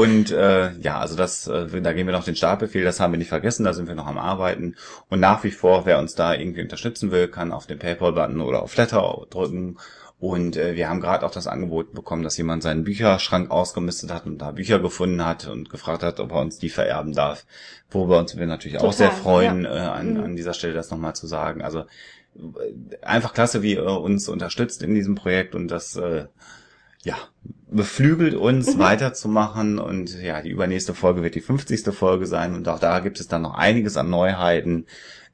Und 0.00 0.30
äh, 0.30 0.72
ja, 0.78 0.98
also 0.98 1.14
das, 1.14 1.46
äh, 1.46 1.80
da 1.82 1.92
gehen 1.92 2.06
wir 2.06 2.12
noch 2.14 2.24
den 2.24 2.34
Startbefehl, 2.36 2.84
das 2.84 3.00
haben 3.00 3.12
wir 3.12 3.18
nicht 3.18 3.28
vergessen, 3.28 3.64
da 3.64 3.74
sind 3.74 3.86
wir 3.86 3.94
noch 3.94 4.06
am 4.06 4.16
Arbeiten. 4.16 4.76
Und 5.10 5.20
nach 5.20 5.44
wie 5.44 5.50
vor, 5.50 5.84
wer 5.84 5.98
uns 5.98 6.14
da 6.14 6.32
irgendwie 6.32 6.62
unterstützen 6.62 7.10
will, 7.10 7.28
kann 7.28 7.52
auf 7.52 7.66
den 7.66 7.78
PayPal-Button 7.78 8.40
oder 8.40 8.62
auf 8.62 8.70
Flatter 8.70 9.26
drücken. 9.28 9.76
Und 10.18 10.56
äh, 10.56 10.74
wir 10.74 10.88
haben 10.88 11.00
gerade 11.00 11.26
auch 11.26 11.30
das 11.30 11.46
Angebot 11.46 11.92
bekommen, 11.92 12.22
dass 12.22 12.38
jemand 12.38 12.62
seinen 12.62 12.84
Bücherschrank 12.84 13.50
ausgemistet 13.50 14.10
hat 14.10 14.24
und 14.24 14.38
da 14.38 14.52
Bücher 14.52 14.78
gefunden 14.78 15.24
hat 15.24 15.46
und 15.48 15.68
gefragt 15.68 16.02
hat, 16.02 16.18
ob 16.18 16.32
er 16.32 16.40
uns 16.40 16.58
die 16.58 16.70
vererben 16.70 17.12
darf. 17.12 17.44
Worüber 17.90 18.18
uns 18.18 18.34
wir 18.36 18.46
natürlich 18.46 18.78
auch 18.78 18.82
Total, 18.82 18.96
sehr 18.96 19.12
freuen, 19.12 19.64
ja. 19.64 19.74
äh, 19.74 19.98
an, 19.98 20.14
Mhm. 20.14 20.24
an 20.24 20.36
dieser 20.36 20.54
Stelle 20.54 20.72
das 20.74 20.90
nochmal 20.90 21.14
zu 21.14 21.26
sagen. 21.26 21.60
Also 21.62 21.80
äh, 21.80 22.96
einfach 23.02 23.34
klasse, 23.34 23.62
wie 23.62 23.74
ihr 23.74 23.84
uns 23.84 24.28
unterstützt 24.30 24.82
in 24.82 24.94
diesem 24.94 25.14
Projekt 25.14 25.54
und 25.54 25.68
das 25.68 25.96
äh, 25.96 26.24
ja, 27.02 27.16
beflügelt 27.70 28.34
uns 28.34 28.78
weiterzumachen 28.78 29.78
und 29.78 30.20
ja, 30.20 30.42
die 30.42 30.50
übernächste 30.50 30.94
Folge 30.94 31.22
wird 31.22 31.34
die 31.34 31.40
50. 31.40 31.94
Folge 31.94 32.26
sein 32.26 32.54
und 32.54 32.68
auch 32.68 32.78
da 32.78 33.00
gibt 33.00 33.20
es 33.20 33.28
dann 33.28 33.42
noch 33.42 33.54
einiges 33.54 33.96
an 33.96 34.10
Neuheiten, 34.10 34.86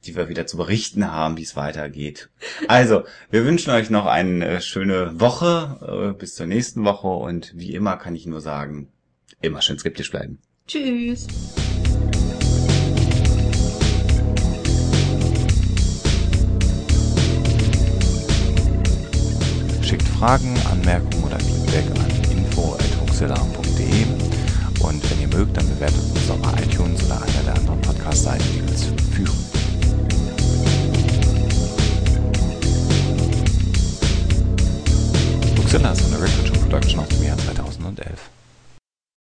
die 0.05 0.15
wir 0.15 0.29
wieder 0.29 0.45
zu 0.45 0.57
berichten 0.57 1.11
haben, 1.11 1.37
wie 1.37 1.43
es 1.43 1.55
weitergeht. 1.55 2.29
Also, 2.67 3.03
wir 3.29 3.45
wünschen 3.45 3.71
euch 3.71 3.89
noch 3.89 4.05
eine 4.05 4.47
äh, 4.47 4.61
schöne 4.61 5.19
Woche, 5.19 6.13
äh, 6.13 6.17
bis 6.17 6.35
zur 6.35 6.45
nächsten 6.45 6.85
Woche 6.85 7.07
und 7.07 7.53
wie 7.55 7.73
immer 7.73 7.97
kann 7.97 8.15
ich 8.15 8.25
nur 8.25 8.39
sagen, 8.39 8.89
immer 9.41 9.61
schön 9.61 9.79
skeptisch 9.79 10.11
bleiben. 10.11 10.39
Tschüss. 10.67 11.27
Schickt 19.81 20.03
Fragen, 20.03 20.53
Anmerkungen 20.69 21.23
oder 21.23 21.37
Feedback 21.77 21.99
an 21.99 22.09
info.huxelarm.de 22.31 24.05
und 24.79 25.09
wenn 25.11 25.21
ihr 25.21 25.27
mögt, 25.27 25.57
dann 25.57 25.69
bewertet 25.69 25.99
uns 26.11 26.29
auch 26.31 26.37
bei 26.37 26.63
iTunes 26.63 27.03
oder 27.05 27.21
einer 27.21 27.43
der 27.45 27.55
anderen 27.55 27.81
Podcast-Seiten, 27.81 28.45
die 28.53 28.61
uns 28.61 28.85
führen. 29.11 29.37
Huxilla 35.57 35.91
ist 35.91 36.05
eine 36.05 36.15
Record 36.15 36.47
Show 36.47 36.59
Production 36.61 36.99
aus 36.99 37.09
dem 37.09 37.23
Jahr 37.23 37.37
2011. 37.37 38.36